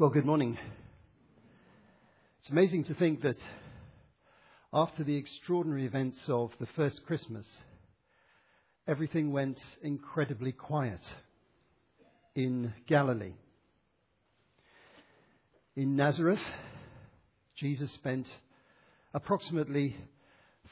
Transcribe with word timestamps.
Well, 0.00 0.08
good 0.08 0.24
morning. 0.24 0.56
It's 2.40 2.48
amazing 2.48 2.84
to 2.84 2.94
think 2.94 3.20
that 3.20 3.36
after 4.72 5.04
the 5.04 5.14
extraordinary 5.14 5.84
events 5.84 6.18
of 6.26 6.52
the 6.58 6.68
first 6.74 7.04
Christmas, 7.04 7.44
everything 8.88 9.30
went 9.30 9.58
incredibly 9.82 10.52
quiet 10.52 11.02
in 12.34 12.72
Galilee. 12.86 13.34
In 15.76 15.96
Nazareth, 15.96 16.40
Jesus 17.58 17.92
spent 17.92 18.26
approximately 19.12 19.94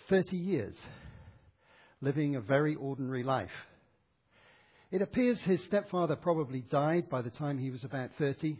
30 0.08 0.38
years 0.38 0.74
living 2.00 2.34
a 2.34 2.40
very 2.40 2.76
ordinary 2.76 3.24
life. 3.24 3.50
It 4.90 5.02
appears 5.02 5.38
his 5.40 5.62
stepfather 5.64 6.16
probably 6.16 6.62
died 6.62 7.10
by 7.10 7.20
the 7.20 7.28
time 7.28 7.58
he 7.58 7.68
was 7.68 7.84
about 7.84 8.08
30, 8.18 8.56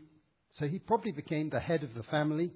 so 0.52 0.66
he 0.66 0.78
probably 0.78 1.12
became 1.12 1.50
the 1.50 1.60
head 1.60 1.82
of 1.82 1.94
the 1.94 2.02
family. 2.04 2.50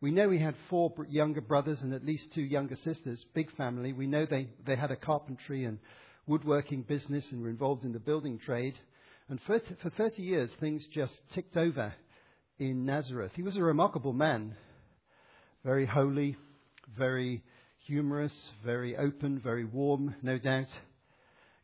We 0.00 0.10
know 0.10 0.30
he 0.30 0.38
had 0.38 0.54
four 0.70 0.92
younger 1.08 1.40
brothers 1.40 1.80
and 1.82 1.92
at 1.92 2.04
least 2.04 2.32
two 2.32 2.42
younger 2.42 2.76
sisters, 2.76 3.24
big 3.34 3.50
family. 3.56 3.92
We 3.92 4.06
know 4.06 4.26
they, 4.26 4.48
they 4.64 4.76
had 4.76 4.90
a 4.90 4.96
carpentry 4.96 5.64
and 5.64 5.78
woodworking 6.26 6.82
business 6.82 7.24
and 7.30 7.42
were 7.42 7.48
involved 7.48 7.84
in 7.84 7.92
the 7.92 7.98
building 7.98 8.38
trade. 8.38 8.74
And 9.28 9.40
for, 9.46 9.60
for 9.82 9.90
30 9.90 10.22
years, 10.22 10.50
things 10.60 10.86
just 10.92 11.14
ticked 11.34 11.56
over 11.56 11.92
in 12.58 12.84
Nazareth. 12.84 13.32
He 13.34 13.42
was 13.42 13.56
a 13.56 13.62
remarkable 13.62 14.12
man, 14.12 14.56
very 15.64 15.86
holy, 15.86 16.36
very 16.96 17.42
humorous, 17.86 18.32
very 18.64 18.96
open, 18.96 19.40
very 19.40 19.64
warm, 19.64 20.14
no 20.22 20.38
doubt. 20.38 20.68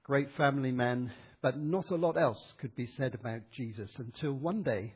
Great 0.02 0.28
family 0.36 0.72
man, 0.72 1.12
but 1.41 1.58
not 1.58 1.91
a 1.91 1.96
lot 1.96 2.16
else 2.16 2.55
could 2.60 2.74
be 2.74 2.86
said 2.86 3.14
about 3.14 3.41
Jesus 3.56 3.91
until 3.98 4.33
one 4.33 4.62
day 4.62 4.94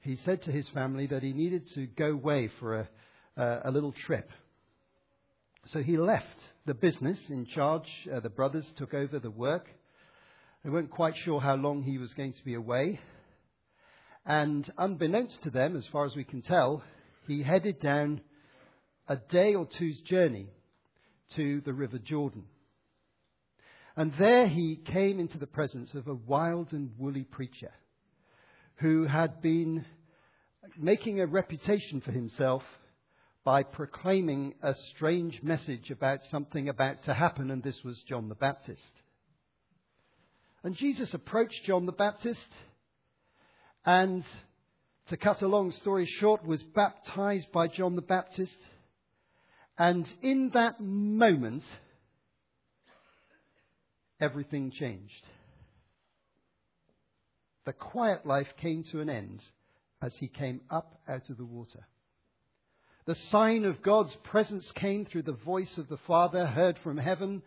he 0.00 0.16
said 0.24 0.42
to 0.42 0.52
his 0.52 0.68
family 0.70 1.06
that 1.08 1.22
he 1.22 1.32
needed 1.32 1.68
to 1.74 1.86
go 1.86 2.06
away 2.06 2.50
for 2.58 2.80
a, 2.80 2.88
uh, 3.36 3.60
a 3.64 3.70
little 3.70 3.94
trip. 4.06 4.30
So 5.66 5.82
he 5.82 5.98
left 5.98 6.26
the 6.66 6.74
business 6.74 7.18
in 7.28 7.46
charge. 7.46 7.86
Uh, 8.12 8.20
the 8.20 8.30
brothers 8.30 8.66
took 8.76 8.94
over 8.94 9.18
the 9.18 9.30
work. 9.30 9.66
They 10.64 10.70
weren't 10.70 10.90
quite 10.90 11.14
sure 11.24 11.40
how 11.40 11.54
long 11.54 11.82
he 11.82 11.98
was 11.98 12.12
going 12.14 12.32
to 12.32 12.44
be 12.44 12.54
away. 12.54 12.98
And 14.24 14.70
unbeknownst 14.78 15.42
to 15.44 15.50
them, 15.50 15.76
as 15.76 15.86
far 15.92 16.06
as 16.06 16.16
we 16.16 16.24
can 16.24 16.42
tell, 16.42 16.82
he 17.26 17.42
headed 17.42 17.80
down 17.80 18.22
a 19.08 19.16
day 19.16 19.54
or 19.54 19.68
two's 19.78 20.00
journey 20.02 20.48
to 21.36 21.60
the 21.62 21.72
River 21.72 21.98
Jordan. 21.98 22.44
And 23.96 24.12
there 24.18 24.48
he 24.48 24.80
came 24.92 25.20
into 25.20 25.38
the 25.38 25.46
presence 25.46 25.90
of 25.94 26.08
a 26.08 26.14
wild 26.14 26.72
and 26.72 26.90
woolly 26.98 27.24
preacher 27.24 27.72
who 28.80 29.06
had 29.06 29.42
been 29.42 29.84
making 30.78 31.20
a 31.20 31.26
reputation 31.26 32.00
for 32.00 32.12
himself 32.12 32.62
by 33.44 33.62
proclaiming 33.62 34.54
a 34.62 34.74
strange 34.94 35.42
message 35.42 35.90
about 35.90 36.20
something 36.30 36.68
about 36.68 37.02
to 37.04 37.14
happen, 37.14 37.50
and 37.50 37.62
this 37.62 37.78
was 37.84 38.02
John 38.08 38.28
the 38.28 38.34
Baptist. 38.34 38.80
And 40.62 40.76
Jesus 40.76 41.12
approached 41.14 41.64
John 41.66 41.86
the 41.86 41.92
Baptist 41.92 42.46
and, 43.84 44.24
to 45.08 45.16
cut 45.16 45.42
a 45.42 45.48
long 45.48 45.72
story 45.72 46.06
short, 46.20 46.44
was 46.44 46.62
baptized 46.62 47.50
by 47.52 47.66
John 47.68 47.96
the 47.96 48.02
Baptist. 48.02 48.56
And 49.78 50.06
in 50.22 50.50
that 50.52 50.80
moment, 50.80 51.64
everything 54.20 54.70
changed. 54.70 55.26
The 57.66 57.72
quiet 57.72 58.26
life 58.26 58.48
came 58.56 58.84
to 58.84 59.00
an 59.00 59.10
end 59.10 59.42
as 60.02 60.16
he 60.16 60.28
came 60.28 60.60
up 60.70 61.00
out 61.08 61.28
of 61.28 61.36
the 61.36 61.44
water. 61.44 61.86
The 63.06 63.14
sign 63.14 63.64
of 63.64 63.82
God's 63.82 64.14
presence 64.24 64.70
came 64.72 65.04
through 65.04 65.22
the 65.22 65.32
voice 65.32 65.78
of 65.78 65.88
the 65.88 65.98
Father 65.98 66.46
heard 66.46 66.78
from 66.78 66.96
heaven 66.96 67.42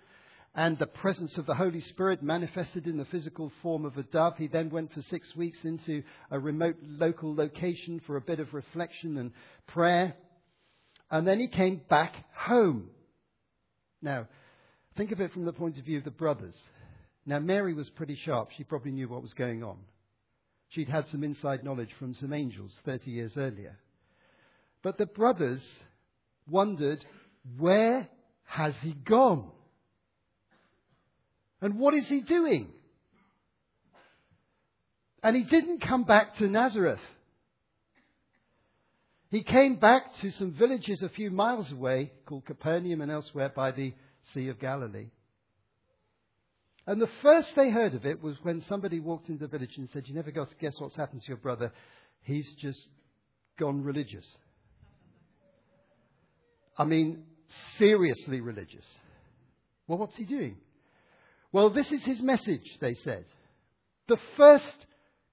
and 0.56 0.78
the 0.78 0.86
presence 0.88 1.38
of 1.38 1.46
the 1.48 1.56
Holy 1.56 1.82
Spirit 1.82 2.22
manifested 2.22 2.86
in 2.86 2.98
the 2.98 3.06
physical 3.06 3.52
form 3.62 3.86
of 3.86 3.98
a 3.98 4.04
dove. 4.04 4.38
He 4.38 4.48
then 4.48 4.70
went 4.70 4.94
for 4.94 5.02
six 5.04 5.36
weeks 5.36 5.64
into 5.64 6.04
a 6.30 6.40
remote 6.40 6.78
local 6.84 7.34
location 7.36 8.02
for 8.06 8.18
a 8.18 8.22
bit 8.22 8.40
of 8.40 8.54
reflection 8.54 9.18
and 9.18 9.32
prayer. 9.68 10.16
And 11.10 11.26
then 11.28 11.40
he 11.40 11.48
came 11.48 11.82
back 11.90 12.16
home. 12.36 12.90
Now, 14.02 14.28
think 14.96 15.12
of 15.12 15.22
it 15.22 15.34
from 15.34 15.46
the 15.46 15.54
point 15.54 15.80
of 15.80 15.86
view 15.86 15.98
of 15.98 16.04
the 16.04 16.12
brothers. 16.12 16.56
Now, 17.26 17.40
Mary 17.40 17.74
was 17.74 17.90
pretty 17.90 18.16
sharp. 18.24 18.52
She 18.56 18.64
probably 18.64 18.92
knew 18.92 19.08
what 19.08 19.24
was 19.24 19.34
going 19.34 19.64
on. 19.64 19.78
She'd 20.74 20.90
had 20.90 21.08
some 21.10 21.24
inside 21.24 21.64
knowledge 21.64 21.92
from 22.00 22.16
some 22.16 22.34
angels 22.34 22.72
30 22.86 23.12
years 23.12 23.38
earlier. 23.38 23.78
But 24.82 24.98
the 24.98 25.06
brothers 25.06 25.62
wondered, 26.50 27.06
where 27.58 28.10
has 28.46 28.74
he 28.82 28.94
gone? 28.94 29.52
And 31.62 31.80
what 31.80 31.94
is 31.94 32.08
he 32.08 32.22
doing? 32.22 32.70
And 35.22 35.36
he 35.36 35.44
didn't 35.44 35.82
come 35.82 36.06
back 36.06 36.38
to 36.38 36.48
Nazareth. 36.48 37.00
He 39.30 39.44
came 39.44 39.76
back 39.76 40.16
to 40.22 40.32
some 40.32 40.54
villages 40.54 41.02
a 41.02 41.10
few 41.10 41.30
miles 41.30 41.72
away 41.72 42.12
called 42.26 42.46
Capernaum 42.46 43.02
and 43.02 43.12
elsewhere 43.12 43.52
by 43.56 43.72
the 43.72 43.94
Sea 44.34 44.50
of 44.50 44.60
Galilee. 44.60 45.12
And 46.86 47.02
the 47.02 47.10
first 47.22 47.50
they 47.56 47.70
heard 47.70 47.94
of 47.94 48.06
it 48.06 48.22
was 48.22 48.36
when 48.44 48.62
somebody 48.68 49.00
walked 49.00 49.30
into 49.30 49.48
the 49.48 49.48
village 49.48 49.78
and 49.78 49.90
said, 49.94 50.08
You 50.08 50.16
never 50.16 50.32
got 50.32 50.50
to 50.50 50.56
guess 50.58 50.76
what's 50.80 50.96
happened 50.96 51.22
to 51.22 51.28
your 51.28 51.38
brother. 51.38 51.72
He's 52.24 52.52
just 52.60 52.88
gone 53.58 53.84
religious. 53.84 54.26
I 56.78 56.84
mean, 56.84 57.24
seriously 57.78 58.42
religious. 58.42 58.86
Well, 59.88 59.98
what's 59.98 60.18
he 60.18 60.26
doing? 60.26 60.58
Well, 61.52 61.70
this 61.70 61.92
is 61.92 62.04
his 62.04 62.22
message, 62.22 62.66
they 62.82 62.96
said. 62.96 63.26
The 64.08 64.18
first 64.36 64.86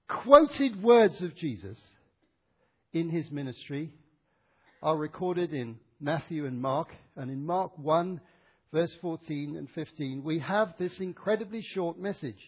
quoted 0.07 0.81
words 0.81 1.21
of 1.21 1.35
Jesus 1.35 1.79
in 2.93 3.09
his 3.09 3.29
ministry 3.31 3.91
are 4.83 4.95
recorded 4.95 5.53
in 5.53 5.79
Matthew 5.99 6.45
and 6.45 6.61
Mark. 6.61 6.89
And 7.15 7.31
in 7.31 7.45
Mark 7.45 7.77
1, 7.77 8.21
verse 8.71 8.93
14 9.01 9.55
and 9.57 9.69
15, 9.71 10.23
we 10.23 10.39
have 10.39 10.73
this 10.77 10.99
incredibly 10.99 11.61
short 11.61 11.99
message, 11.99 12.39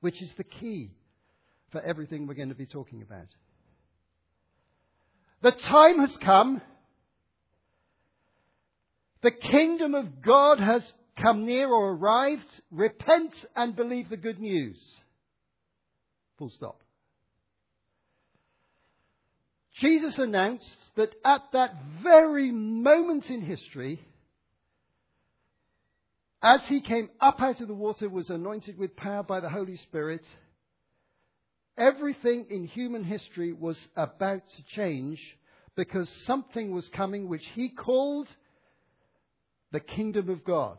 which 0.00 0.20
is 0.20 0.32
the 0.36 0.44
key 0.44 0.90
for 1.70 1.80
everything 1.80 2.26
we're 2.26 2.34
going 2.34 2.48
to 2.48 2.54
be 2.54 2.66
talking 2.66 3.02
about. 3.02 3.26
The 5.42 5.52
time 5.52 5.98
has 5.98 6.16
come. 6.18 6.60
The 9.22 9.30
kingdom 9.30 9.94
of 9.94 10.22
God 10.22 10.58
has 10.58 10.82
come 11.20 11.44
near 11.44 11.68
or 11.68 11.92
arrived. 11.92 12.60
Repent 12.70 13.34
and 13.54 13.76
believe 13.76 14.08
the 14.08 14.16
good 14.16 14.40
news. 14.40 14.78
Full 16.38 16.50
stop. 16.50 16.80
Jesus 19.80 20.18
announced 20.18 20.76
that 20.96 21.14
at 21.24 21.42
that 21.52 21.74
very 22.02 22.52
moment 22.52 23.28
in 23.28 23.42
history, 23.42 24.00
as 26.44 26.60
he 26.66 26.82
came 26.82 27.08
up 27.22 27.40
out 27.40 27.62
of 27.62 27.68
the 27.68 27.74
water, 27.74 28.06
was 28.06 28.28
anointed 28.28 28.76
with 28.76 28.94
power 28.96 29.22
by 29.22 29.40
the 29.40 29.48
Holy 29.48 29.76
Spirit, 29.78 30.22
everything 31.78 32.46
in 32.50 32.66
human 32.66 33.02
history 33.02 33.54
was 33.54 33.78
about 33.96 34.42
to 34.56 34.76
change 34.76 35.18
because 35.74 36.08
something 36.26 36.70
was 36.70 36.86
coming 36.90 37.28
which 37.28 37.44
he 37.54 37.70
called 37.70 38.28
the 39.72 39.80
kingdom 39.80 40.28
of 40.28 40.44
God. 40.44 40.76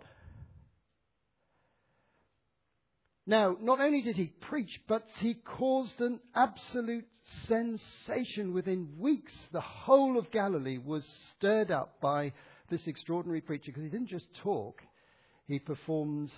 Now, 3.25 3.57
not 3.59 3.79
only 3.79 4.03
did 4.03 4.17
he 4.17 4.27
preach, 4.27 4.79
but 4.87 5.03
he 5.17 5.33
caused 5.33 5.99
an 5.99 6.19
absolute 6.35 7.07
sensation. 7.47 8.53
Within 8.53 8.99
weeks, 8.99 9.33
the 9.51 9.61
whole 9.61 10.19
of 10.19 10.29
Galilee 10.29 10.77
was 10.77 11.03
stirred 11.35 11.71
up 11.71 11.99
by 12.01 12.33
this 12.69 12.85
extraordinary 12.85 13.41
preacher 13.41 13.65
because 13.65 13.81
he 13.81 13.89
didn't 13.89 14.09
just 14.09 14.27
talk, 14.43 14.79
he 15.47 15.59
performs 15.59 16.31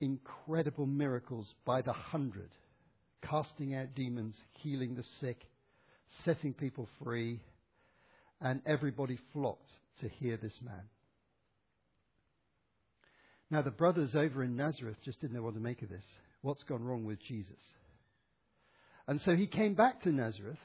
incredible 0.00 0.86
miracles 0.86 1.52
by 1.64 1.82
the 1.82 1.92
hundred, 1.92 2.50
casting 3.22 3.74
out 3.74 3.94
demons, 3.94 4.34
healing 4.58 4.94
the 4.94 5.04
sick, 5.20 5.42
setting 6.24 6.54
people 6.54 6.88
free, 7.02 7.40
and 8.40 8.60
everybody 8.66 9.18
flocked 9.32 9.70
to 10.00 10.08
hear 10.08 10.36
this 10.36 10.58
man. 10.62 10.82
Now, 13.50 13.62
the 13.62 13.70
brothers 13.70 14.16
over 14.16 14.42
in 14.42 14.56
Nazareth 14.56 14.96
just 15.04 15.20
didn't 15.20 15.36
know 15.36 15.42
what 15.42 15.54
to 15.54 15.60
make 15.60 15.82
of 15.82 15.90
this. 15.90 16.04
What's 16.40 16.64
gone 16.64 16.82
wrong 16.82 17.04
with 17.04 17.18
Jesus? 17.20 17.60
And 19.06 19.20
so 19.24 19.36
he 19.36 19.46
came 19.46 19.74
back 19.74 20.02
to 20.02 20.10
Nazareth 20.10 20.58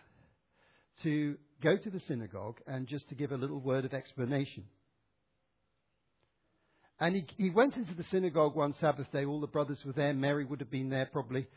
to 1.04 1.38
go 1.62 1.76
to 1.76 1.90
the 1.90 2.00
synagogue 2.08 2.60
and 2.66 2.88
just 2.88 3.10
to 3.10 3.16
give 3.16 3.32
a 3.32 3.38
little 3.38 3.60
word 3.60 3.84
of 3.84 3.94
explanation. 3.94 4.64
And 7.00 7.16
he, 7.16 7.26
he 7.38 7.50
went 7.50 7.76
into 7.76 7.94
the 7.94 8.04
synagogue 8.06 8.56
one 8.56 8.74
Sabbath 8.80 9.12
day. 9.12 9.26
All 9.26 9.40
the 9.40 9.48
brothers 9.48 9.80
were 9.86 9.94
there. 9.94 10.14
Mary 10.14 10.46
would 10.46 10.60
have 10.60 10.72
been 10.72 10.90
there 10.90 11.08
probably, 11.12 11.48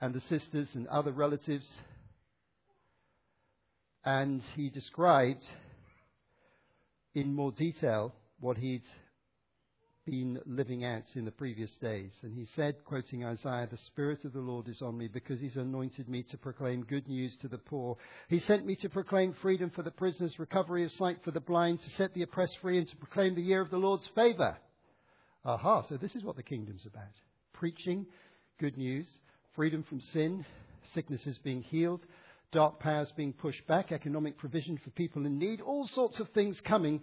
and 0.00 0.12
the 0.12 0.20
sisters 0.22 0.68
and 0.74 0.86
other 0.88 1.12
relatives. 1.12 1.68
and 4.04 4.42
he 4.56 4.70
described 4.70 5.44
in 7.14 7.34
more 7.34 7.52
detail 7.52 8.14
what 8.38 8.56
he'd 8.56 8.84
been 10.06 10.40
living 10.46 10.84
out 10.84 11.04
in 11.14 11.24
the 11.24 11.30
previous 11.30 11.70
days. 11.82 12.10
And 12.22 12.34
he 12.34 12.46
said, 12.56 12.76
quoting 12.84 13.24
Isaiah, 13.24 13.68
The 13.70 13.76
Spirit 13.88 14.24
of 14.24 14.32
the 14.32 14.40
Lord 14.40 14.68
is 14.68 14.80
on 14.80 14.96
me 14.96 15.08
because 15.08 15.38
he's 15.38 15.56
anointed 15.56 16.08
me 16.08 16.24
to 16.30 16.38
proclaim 16.38 16.84
good 16.84 17.06
news 17.06 17.36
to 17.42 17.48
the 17.48 17.58
poor. 17.58 17.96
He 18.28 18.40
sent 18.40 18.64
me 18.64 18.76
to 18.76 18.88
proclaim 18.88 19.34
freedom 19.42 19.70
for 19.70 19.82
the 19.82 19.90
prisoners, 19.90 20.38
recovery 20.38 20.84
of 20.84 20.92
sight 20.92 21.18
for 21.22 21.30
the 21.30 21.40
blind, 21.40 21.80
to 21.80 21.90
set 21.90 22.14
the 22.14 22.22
oppressed 22.22 22.56
free, 22.62 22.78
and 22.78 22.88
to 22.88 22.96
proclaim 22.96 23.34
the 23.34 23.42
year 23.42 23.60
of 23.60 23.70
the 23.70 23.76
Lord's 23.76 24.08
favour. 24.14 24.56
Aha, 25.44 25.82
so 25.88 25.96
this 25.96 26.14
is 26.14 26.22
what 26.22 26.36
the 26.36 26.42
kingdom's 26.42 26.86
about 26.86 27.12
preaching 27.52 28.06
good 28.58 28.76
news, 28.78 29.06
freedom 29.54 29.84
from 29.88 30.00
sin, 30.12 30.44
sicknesses 30.94 31.38
being 31.44 31.62
healed, 31.62 32.04
dark 32.52 32.78
powers 32.80 33.12
being 33.16 33.32
pushed 33.32 33.66
back, 33.66 33.92
economic 33.92 34.38
provision 34.38 34.78
for 34.82 34.90
people 34.90 35.26
in 35.26 35.38
need, 35.38 35.60
all 35.60 35.86
sorts 35.94 36.18
of 36.20 36.28
things 36.30 36.60
coming 36.66 37.00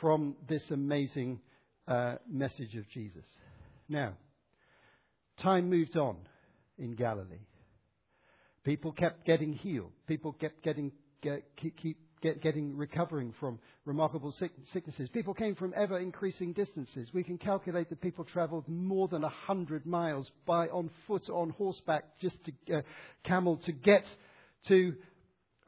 from 0.00 0.36
this 0.48 0.62
amazing 0.70 1.40
uh, 1.88 2.16
message 2.28 2.74
of 2.76 2.88
Jesus. 2.90 3.24
Now, 3.88 4.14
time 5.40 5.68
moved 5.70 5.96
on 5.96 6.16
in 6.78 6.94
Galilee. 6.94 7.46
People 8.64 8.92
kept 8.92 9.24
getting 9.26 9.52
healed. 9.52 9.92
People 10.06 10.32
kept 10.32 10.62
getting 10.62 10.92
get, 11.22 11.44
keep 11.56 11.98
get, 12.22 12.42
getting 12.42 12.76
recovering 12.76 13.34
from 13.40 13.58
remarkable 13.84 14.32
sicknesses. 14.72 15.08
People 15.08 15.34
came 15.34 15.54
from 15.54 15.72
ever 15.76 15.98
increasing 15.98 16.52
distances. 16.52 17.08
We 17.12 17.24
can 17.24 17.38
calculate 17.38 17.88
that 17.90 18.00
people 18.00 18.24
travelled 18.24 18.68
more 18.68 19.08
than 19.08 19.24
a 19.24 19.28
hundred 19.28 19.86
miles 19.86 20.30
by 20.46 20.68
on 20.68 20.90
foot, 21.06 21.28
on 21.28 21.50
horseback, 21.50 22.04
just 22.20 22.36
to 22.44 22.78
uh, 22.78 22.82
camel 23.24 23.56
to 23.64 23.72
get 23.72 24.04
to, 24.68 24.94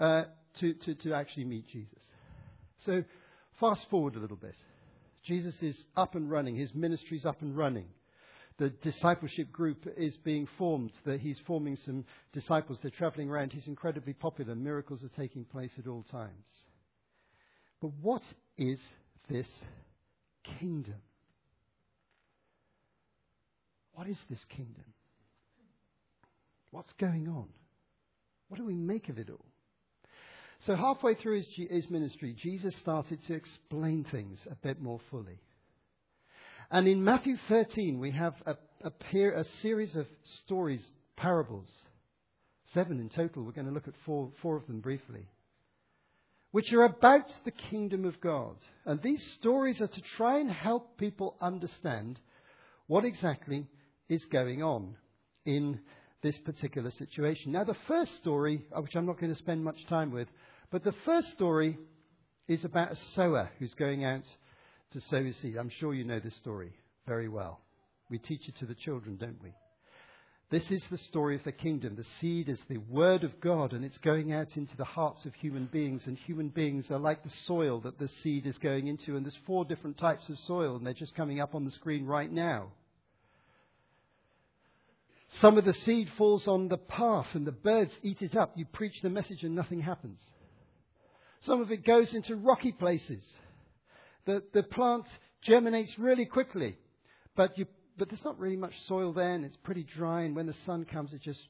uh, 0.00 0.24
to, 0.60 0.74
to 0.74 0.94
to 0.96 1.14
actually 1.14 1.44
meet 1.44 1.68
Jesus. 1.68 1.98
So, 2.84 3.04
fast 3.60 3.86
forward 3.90 4.16
a 4.16 4.18
little 4.18 4.36
bit. 4.36 4.56
Jesus 5.24 5.54
is 5.62 5.76
up 5.96 6.14
and 6.14 6.30
running. 6.30 6.56
His 6.56 6.74
ministry 6.74 7.16
is 7.16 7.24
up 7.24 7.42
and 7.42 7.56
running. 7.56 7.86
The 8.58 8.70
discipleship 8.82 9.50
group 9.50 9.86
is 9.96 10.16
being 10.18 10.46
formed. 10.58 10.92
That 11.04 11.20
he's 11.20 11.38
forming 11.46 11.76
some 11.84 12.04
disciples. 12.32 12.78
They're 12.82 12.90
traveling 12.90 13.30
around. 13.30 13.52
He's 13.52 13.66
incredibly 13.66 14.12
popular. 14.12 14.54
Miracles 14.54 15.02
are 15.02 15.20
taking 15.20 15.44
place 15.44 15.72
at 15.78 15.86
all 15.86 16.04
times. 16.10 16.46
But 17.80 17.92
what 18.00 18.22
is 18.56 18.78
this 19.28 19.48
kingdom? 20.58 21.00
What 23.94 24.06
is 24.06 24.18
this 24.30 24.44
kingdom? 24.48 24.84
What's 26.70 26.92
going 26.94 27.28
on? 27.28 27.48
What 28.48 28.58
do 28.58 28.64
we 28.64 28.74
make 28.74 29.08
of 29.08 29.18
it 29.18 29.30
all? 29.30 29.44
So, 30.66 30.76
halfway 30.76 31.14
through 31.14 31.38
his, 31.38 31.68
his, 31.70 31.90
ministry, 31.90 32.36
Jesus 32.40 32.74
started 32.80 33.18
to 33.26 33.34
explain 33.34 34.06
things 34.10 34.38
a 34.50 34.54
bit 34.54 34.80
more 34.80 35.00
fully. 35.10 35.40
And 36.72 36.88
in 36.88 37.04
Matthew 37.04 37.36
13, 37.50 37.98
we 37.98 38.12
have 38.12 38.32
a, 38.46 38.56
a, 38.82 38.88
pair, 38.90 39.32
a 39.32 39.44
series 39.60 39.94
of 39.94 40.06
stories, 40.44 40.82
parables, 41.18 41.70
seven 42.72 42.98
in 42.98 43.10
total. 43.10 43.42
We're 43.42 43.52
going 43.52 43.66
to 43.66 43.74
look 43.74 43.88
at 43.88 43.94
four, 44.06 44.30
four 44.40 44.56
of 44.56 44.66
them 44.66 44.80
briefly, 44.80 45.28
which 46.50 46.72
are 46.72 46.84
about 46.84 47.30
the 47.44 47.50
kingdom 47.50 48.06
of 48.06 48.18
God. 48.22 48.56
And 48.86 49.02
these 49.02 49.22
stories 49.38 49.82
are 49.82 49.86
to 49.86 50.00
try 50.16 50.40
and 50.40 50.50
help 50.50 50.96
people 50.96 51.36
understand 51.42 52.18
what 52.86 53.04
exactly 53.04 53.66
is 54.08 54.24
going 54.24 54.62
on 54.62 54.96
in 55.44 55.78
this 56.22 56.38
particular 56.38 56.90
situation. 56.92 57.52
Now, 57.52 57.64
the 57.64 57.76
first 57.86 58.16
story, 58.16 58.64
uh, 58.74 58.80
which 58.80 58.96
I'm 58.96 59.04
not 59.04 59.20
going 59.20 59.32
to 59.32 59.38
spend 59.38 59.62
much 59.62 59.86
time 59.88 60.10
with, 60.10 60.28
but 60.70 60.84
the 60.84 60.94
first 61.04 61.32
story 61.32 61.76
is 62.48 62.64
about 62.64 62.92
a 62.92 62.96
sower 63.14 63.50
who's 63.58 63.74
going 63.74 64.06
out 64.06 64.24
to 64.92 65.00
sow 65.02 65.22
his 65.22 65.36
seed. 65.36 65.56
I'm 65.56 65.70
sure 65.80 65.94
you 65.94 66.04
know 66.04 66.20
this 66.20 66.36
story 66.36 66.72
very 67.06 67.28
well. 67.28 67.60
We 68.10 68.18
teach 68.18 68.48
it 68.48 68.56
to 68.58 68.66
the 68.66 68.74
children, 68.74 69.16
don't 69.16 69.42
we? 69.42 69.52
This 70.50 70.70
is 70.70 70.82
the 70.90 70.98
story 70.98 71.34
of 71.36 71.44
the 71.44 71.52
kingdom. 71.52 71.96
The 71.96 72.04
seed 72.20 72.50
is 72.50 72.58
the 72.68 72.76
word 72.76 73.24
of 73.24 73.40
God, 73.40 73.72
and 73.72 73.86
it's 73.86 73.96
going 73.98 74.34
out 74.34 74.54
into 74.54 74.76
the 74.76 74.84
hearts 74.84 75.24
of 75.24 75.34
human 75.34 75.64
beings. 75.64 76.02
And 76.04 76.18
human 76.18 76.50
beings 76.50 76.90
are 76.90 76.98
like 76.98 77.24
the 77.24 77.32
soil 77.46 77.80
that 77.80 77.98
the 77.98 78.10
seed 78.22 78.46
is 78.46 78.58
going 78.58 78.86
into. 78.86 79.16
And 79.16 79.24
there's 79.24 79.38
four 79.46 79.64
different 79.64 79.96
types 79.96 80.28
of 80.28 80.38
soil, 80.40 80.76
and 80.76 80.86
they're 80.86 80.92
just 80.92 81.14
coming 81.14 81.40
up 81.40 81.54
on 81.54 81.64
the 81.64 81.70
screen 81.70 82.04
right 82.04 82.30
now. 82.30 82.68
Some 85.40 85.56
of 85.56 85.64
the 85.64 85.72
seed 85.72 86.10
falls 86.18 86.46
on 86.46 86.68
the 86.68 86.76
path, 86.76 87.28
and 87.32 87.46
the 87.46 87.52
birds 87.52 87.92
eat 88.02 88.20
it 88.20 88.36
up. 88.36 88.52
You 88.54 88.66
preach 88.66 89.00
the 89.00 89.08
message, 89.08 89.44
and 89.44 89.54
nothing 89.54 89.80
happens. 89.80 90.18
Some 91.44 91.62
of 91.62 91.72
it 91.72 91.86
goes 91.86 92.12
into 92.12 92.36
rocky 92.36 92.72
places. 92.72 93.22
The, 94.26 94.42
the 94.52 94.62
plant 94.62 95.06
germinates 95.42 95.92
really 95.98 96.26
quickly, 96.26 96.78
but, 97.36 97.58
you, 97.58 97.66
but 97.98 98.08
there's 98.08 98.24
not 98.24 98.38
really 98.38 98.56
much 98.56 98.74
soil 98.86 99.12
there, 99.12 99.34
and 99.34 99.44
it's 99.44 99.56
pretty 99.64 99.84
dry, 99.96 100.22
and 100.22 100.36
when 100.36 100.46
the 100.46 100.54
sun 100.64 100.84
comes, 100.84 101.12
it 101.12 101.22
just, 101.22 101.40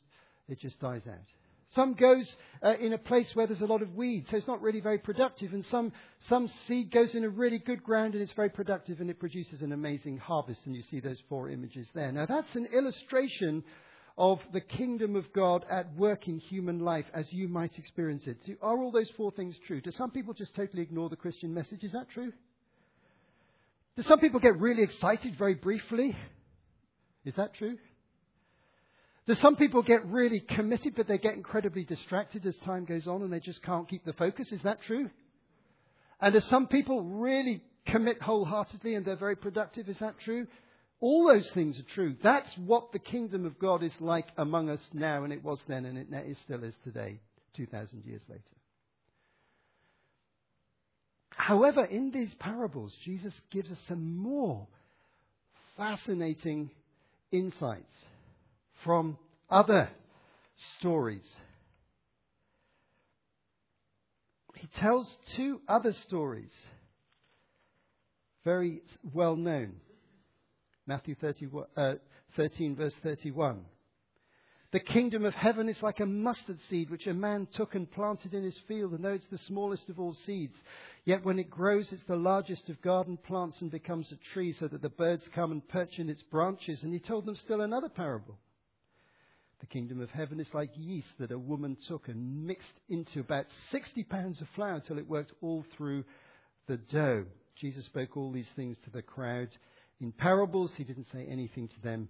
it 0.49 0.59
just 0.61 0.81
dies 0.81 1.03
out. 1.07 1.27
Some 1.75 1.95
goes 1.95 2.31
uh, 2.63 2.77
in 2.77 2.93
a 2.93 2.99
place 2.99 3.31
where 3.33 3.47
there's 3.47 3.63
a 3.63 3.67
lot 3.67 3.81
of 3.81 3.95
weeds, 3.95 4.29
so 4.31 4.37
it's 4.37 4.47
not 4.47 4.61
really 4.61 4.81
very 4.81 4.99
productive. 4.99 5.55
And 5.55 5.65
some, 5.71 5.93
some 6.29 6.51
seed 6.67 6.91
goes 6.91 7.15
in 7.15 7.25
a 7.25 7.31
really 7.31 7.59
good 7.59 7.83
ground 7.83 8.13
and 8.13 8.23
it's 8.23 8.33
very 8.33 8.51
productive 8.51 9.01
and 9.01 9.09
it 9.09 9.19
produces 9.19 9.63
an 9.63 9.73
amazing 9.73 10.19
harvest. 10.19 10.61
And 10.67 10.77
you 10.77 10.83
see 10.91 11.01
those 11.01 11.19
four 11.31 11.49
images 11.49 11.89
there. 11.95 12.13
Now, 12.13 12.27
that's 12.27 12.55
an 12.55 12.67
illustration 12.75 13.65
of 14.19 14.39
the 14.53 14.61
kingdom 14.61 15.17
of 15.17 15.33
God 15.33 15.65
at 15.71 15.95
work 15.97 16.29
in 16.29 16.39
human 16.39 16.81
life 16.81 17.07
as 17.15 17.33
you 17.33 17.49
might 17.49 17.79
experience 17.79 18.25
it. 18.27 18.37
Are 18.61 18.79
all 18.79 18.93
those 18.93 19.11
four 19.17 19.31
things 19.31 19.57
true? 19.67 19.81
Do 19.81 19.91
some 19.93 20.11
people 20.11 20.35
just 20.35 20.55
totally 20.55 20.83
ignore 20.83 21.09
the 21.09 21.17
Christian 21.17 21.55
message? 21.55 21.85
Is 21.85 21.93
that 21.93 22.11
true? 22.11 22.33
Do 23.97 24.03
some 24.03 24.21
people 24.21 24.41
get 24.41 24.59
really 24.59 24.83
excited 24.83 25.37
very 25.37 25.55
briefly? 25.55 26.17
Is 27.25 27.35
that 27.37 27.55
true? 27.55 27.77
Do 29.27 29.35
some 29.37 29.55
people 29.55 29.83
get 29.83 30.05
really 30.07 30.41
committed, 30.41 30.95
but 30.97 31.07
they 31.07 31.19
get 31.19 31.35
incredibly 31.35 31.85
distracted 31.85 32.45
as 32.47 32.57
time 32.65 32.85
goes 32.85 33.07
on 33.07 33.23
and 33.23 33.33
they 33.33 33.41
just 33.41 33.63
can't 33.63 33.89
keep 33.89 34.05
the 34.05 34.15
focus? 34.15 34.51
Is 34.51 34.63
that 34.63 34.83
true? 34.83 35.11
And 36.21 36.33
do 36.33 36.41
some 36.41 36.67
people 36.67 37.03
really 37.03 37.63
commit 37.87 38.21
wholeheartedly 38.23 38.95
and 38.95 39.05
they're 39.05 39.17
very 39.17 39.37
productive? 39.37 39.89
Is 39.89 39.99
that 39.99 40.19
true? 40.21 40.47
All 41.01 41.27
those 41.27 41.49
things 41.51 41.79
are 41.79 41.95
true. 41.95 42.17
That's 42.23 42.53
what 42.57 42.93
the 42.93 42.99
kingdom 42.99 43.45
of 43.45 43.59
God 43.59 43.83
is 43.83 43.93
like 44.01 44.29
among 44.39 44.71
us 44.71 44.81
now, 44.93 45.25
and 45.25 45.33
it 45.33 45.43
was 45.43 45.59
then, 45.67 45.85
and 45.85 45.99
it 45.99 46.37
still 46.45 46.63
is 46.63 46.75
today, 46.85 47.19
2,000 47.57 48.05
years 48.05 48.23
later. 48.29 48.43
However, 51.43 51.85
in 51.85 52.13
these 52.13 52.33
parables, 52.39 52.95
Jesus 53.05 53.35
gives 53.51 53.69
us 53.69 53.79
some 53.89 54.17
more 54.17 54.69
fascinating 55.77 56.71
insights 57.33 57.93
from 58.85 59.19
other 59.51 59.91
stories. 60.79 61.29
He 64.55 64.69
tells 64.79 65.13
two 65.37 65.61
other 65.67 65.93
stories, 66.07 66.53
very 68.45 68.81
well 69.13 69.35
known. 69.35 69.73
Matthew 70.87 71.17
30, 71.17 71.49
uh, 71.77 71.95
13, 72.37 72.77
verse 72.77 72.95
31. 73.03 73.65
The 74.73 74.81
kingdom 74.81 75.27
of 75.27 75.35
heaven 75.35 75.69
is 75.69 75.83
like 75.83 76.01
a 76.01 76.07
mustard 76.07 76.59
seed 76.71 76.89
which 76.89 77.07
a 77.07 77.13
man 77.13 77.47
took 77.55 77.75
and 77.75 77.91
planted 77.91 78.33
in 78.33 78.43
his 78.43 78.57
field, 78.67 78.93
and 78.93 79.05
though 79.05 79.13
it's 79.13 79.27
the 79.31 79.37
smallest 79.47 79.91
of 79.91 80.01
all 80.01 80.15
seeds, 80.25 80.55
yet 81.05 81.23
when 81.27 81.39
it 81.39 81.51
grows, 81.51 81.93
it's 81.93 82.03
the 82.09 82.17
largest 82.17 82.71
of 82.71 82.81
garden 82.81 83.19
plants 83.19 83.61
and 83.61 83.71
becomes 83.71 84.11
a 84.11 84.33
tree, 84.33 84.55
so 84.59 84.69
that 84.69 84.81
the 84.81 84.89
birds 84.89 85.29
come 85.35 85.53
and 85.53 85.69
perch 85.69 85.99
in 85.99 86.09
its 86.09 86.23
branches. 86.23 86.83
And 86.83 86.91
he 86.91 87.01
told 87.01 87.27
them 87.27 87.37
still 87.37 87.61
another 87.61 87.91
parable. 87.91 88.39
The 89.61 89.67
kingdom 89.67 90.01
of 90.01 90.09
heaven 90.09 90.41
is 90.41 90.49
like 90.55 90.71
yeast 90.75 91.19
that 91.19 91.33
a 91.33 91.39
woman 91.39 91.77
took 91.87 92.09
and 92.09 92.47
mixed 92.47 92.73
into 92.89 93.21
about 93.21 93.45
60 93.71 94.05
pounds 94.05 94.41
of 94.41 94.49
flour 94.55 94.81
till 94.81 94.97
it 94.97 95.09
worked 95.09 95.33
all 95.43 95.67
through 95.77 96.05
the 96.67 96.79
dough. 96.79 97.27
Jesus 97.61 97.85
spoke 97.85 98.17
all 98.17 98.33
these 98.33 98.51
things 98.57 98.79
to 98.85 98.91
the 98.91 99.03
crowd 99.03 99.51
in 100.01 100.13
parables. 100.13 100.73
He 100.77 100.85
didn't 100.85 101.09
say 101.13 101.27
anything 101.27 101.69
to 101.69 101.81
them 101.83 102.09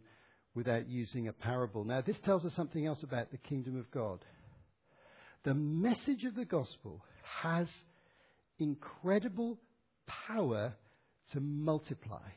without 0.54 0.88
using 0.88 1.28
a 1.28 1.32
parable. 1.32 1.84
Now, 1.84 2.00
this 2.00 2.18
tells 2.24 2.44
us 2.44 2.52
something 2.54 2.86
else 2.86 3.02
about 3.02 3.30
the 3.30 3.38
kingdom 3.38 3.78
of 3.78 3.90
God. 3.90 4.24
The 5.44 5.54
message 5.54 6.24
of 6.24 6.34
the 6.34 6.44
gospel 6.44 7.04
has 7.42 7.68
incredible 8.58 9.58
power 10.06 10.74
to 11.32 11.40
multiply 11.40 12.28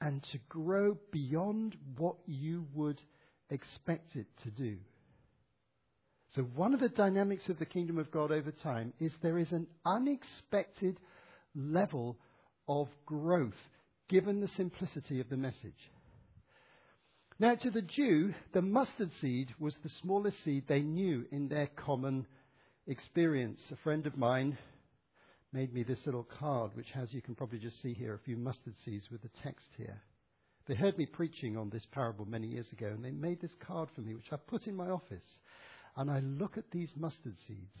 and 0.00 0.22
to 0.32 0.38
grow 0.48 0.98
beyond 1.10 1.76
what 1.96 2.16
you 2.26 2.66
would 2.74 3.00
expect 3.50 4.16
it 4.16 4.26
to 4.42 4.50
do. 4.50 4.76
So, 6.34 6.42
one 6.42 6.74
of 6.74 6.80
the 6.80 6.88
dynamics 6.88 7.48
of 7.48 7.58
the 7.58 7.66
kingdom 7.66 7.98
of 7.98 8.10
God 8.10 8.32
over 8.32 8.50
time 8.50 8.92
is 8.98 9.12
there 9.22 9.38
is 9.38 9.52
an 9.52 9.66
unexpected 9.86 10.98
level 11.54 12.18
of 12.68 12.88
growth 13.06 13.52
given 14.08 14.40
the 14.40 14.48
simplicity 14.48 15.20
of 15.20 15.28
the 15.28 15.36
message. 15.36 15.90
Now, 17.38 17.54
to 17.56 17.70
the 17.70 17.82
Jew, 17.82 18.32
the 18.52 18.62
mustard 18.62 19.10
seed 19.20 19.54
was 19.58 19.74
the 19.82 19.90
smallest 20.02 20.42
seed 20.44 20.64
they 20.68 20.82
knew 20.82 21.24
in 21.32 21.48
their 21.48 21.66
common 21.66 22.26
experience. 22.86 23.58
A 23.72 23.76
friend 23.76 24.06
of 24.06 24.16
mine 24.16 24.56
made 25.52 25.74
me 25.74 25.82
this 25.82 25.98
little 26.06 26.28
card, 26.38 26.70
which 26.74 26.90
has, 26.94 27.12
you 27.12 27.22
can 27.22 27.34
probably 27.34 27.58
just 27.58 27.80
see 27.82 27.92
here, 27.92 28.14
a 28.14 28.18
few 28.18 28.36
mustard 28.36 28.74
seeds 28.84 29.10
with 29.10 29.22
the 29.22 29.30
text 29.42 29.66
here. 29.76 30.00
They 30.66 30.74
heard 30.74 30.96
me 30.96 31.06
preaching 31.06 31.56
on 31.56 31.70
this 31.70 31.86
parable 31.92 32.24
many 32.24 32.46
years 32.46 32.66
ago, 32.72 32.86
and 32.86 33.04
they 33.04 33.10
made 33.10 33.40
this 33.40 33.54
card 33.66 33.88
for 33.94 34.00
me, 34.00 34.14
which 34.14 34.32
I 34.32 34.36
put 34.36 34.66
in 34.66 34.76
my 34.76 34.90
office. 34.90 35.24
And 35.96 36.10
I 36.10 36.20
look 36.20 36.56
at 36.56 36.70
these 36.70 36.90
mustard 36.96 37.36
seeds, 37.46 37.76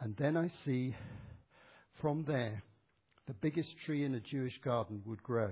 and 0.00 0.16
then 0.16 0.36
I 0.36 0.50
see 0.64 0.94
from 2.00 2.24
there 2.24 2.62
the 3.26 3.34
biggest 3.34 3.70
tree 3.84 4.04
in 4.04 4.14
a 4.14 4.20
Jewish 4.20 4.58
garden 4.64 5.02
would 5.06 5.22
grow. 5.22 5.50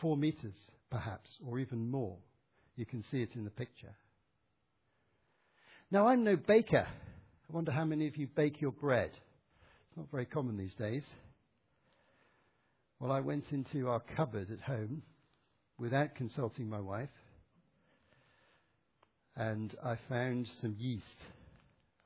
Four 0.00 0.16
meters, 0.16 0.54
perhaps, 0.90 1.30
or 1.46 1.58
even 1.58 1.90
more. 1.90 2.16
You 2.76 2.84
can 2.84 3.04
see 3.10 3.22
it 3.22 3.34
in 3.34 3.44
the 3.44 3.50
picture. 3.50 3.94
Now, 5.90 6.08
I'm 6.08 6.24
no 6.24 6.36
baker. 6.36 6.86
I 6.86 7.52
wonder 7.52 7.70
how 7.70 7.84
many 7.84 8.08
of 8.08 8.16
you 8.16 8.26
bake 8.26 8.60
your 8.60 8.72
bread. 8.72 9.10
It's 9.10 9.96
not 9.96 10.10
very 10.10 10.26
common 10.26 10.56
these 10.56 10.74
days. 10.74 11.04
Well, 12.98 13.12
I 13.12 13.20
went 13.20 13.44
into 13.52 13.88
our 13.88 14.02
cupboard 14.16 14.50
at 14.50 14.60
home 14.60 15.02
without 15.78 16.14
consulting 16.14 16.68
my 16.68 16.80
wife, 16.80 17.10
and 19.36 19.74
I 19.84 19.96
found 20.08 20.48
some 20.60 20.74
yeast. 20.78 21.04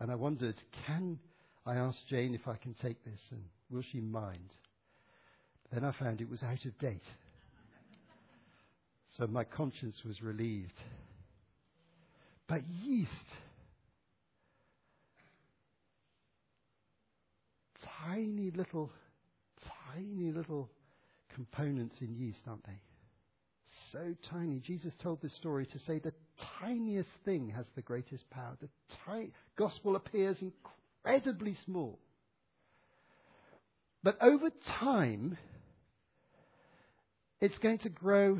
And 0.01 0.11
I 0.11 0.15
wondered, 0.15 0.57
can 0.87 1.19
I 1.65 1.77
ask 1.77 1.97
Jane 2.09 2.35
if 2.35 2.49
I 2.49 2.57
can 2.57 2.75
take 2.75 3.03
this, 3.05 3.21
and 3.31 3.43
will 3.71 3.85
she 3.93 4.01
mind? 4.01 4.51
Then 5.73 5.85
I 5.85 5.93
found 5.93 6.21
it 6.21 6.29
was 6.29 6.43
out 6.43 6.65
of 6.65 6.79
date. 6.79 7.05
So 9.19 9.27
my 9.27 9.45
conscience 9.45 9.97
was 10.05 10.23
relieved. 10.23 10.75
But 12.49 12.63
yeast, 12.83 13.11
tiny 18.05 18.51
little, 18.51 18.91
tiny 19.95 20.33
little 20.33 20.69
components 21.35 21.97
in 22.01 22.15
yeast, 22.15 22.41
aren't 22.49 22.67
they? 22.67 22.81
So 23.93 24.15
tiny. 24.31 24.61
Jesus 24.61 24.93
told 25.03 25.21
this 25.23 25.35
story 25.37 25.67
to 25.67 25.79
say 25.81 25.99
the 25.99 26.13
tiniest 26.61 27.09
thing 27.25 27.53
has 27.55 27.67
the 27.75 27.83
greatest 27.83 28.29
power. 28.31 28.57
The 28.61 28.69
ti- 29.07 29.33
gospel 29.57 29.97
appears 29.97 30.37
incredibly 30.41 31.57
small. 31.65 31.99
But 34.03 34.17
over 34.23 34.51
time, 34.81 35.37
it's 37.41 37.59
going 37.59 37.79
to 37.79 37.89
grow 37.89 38.39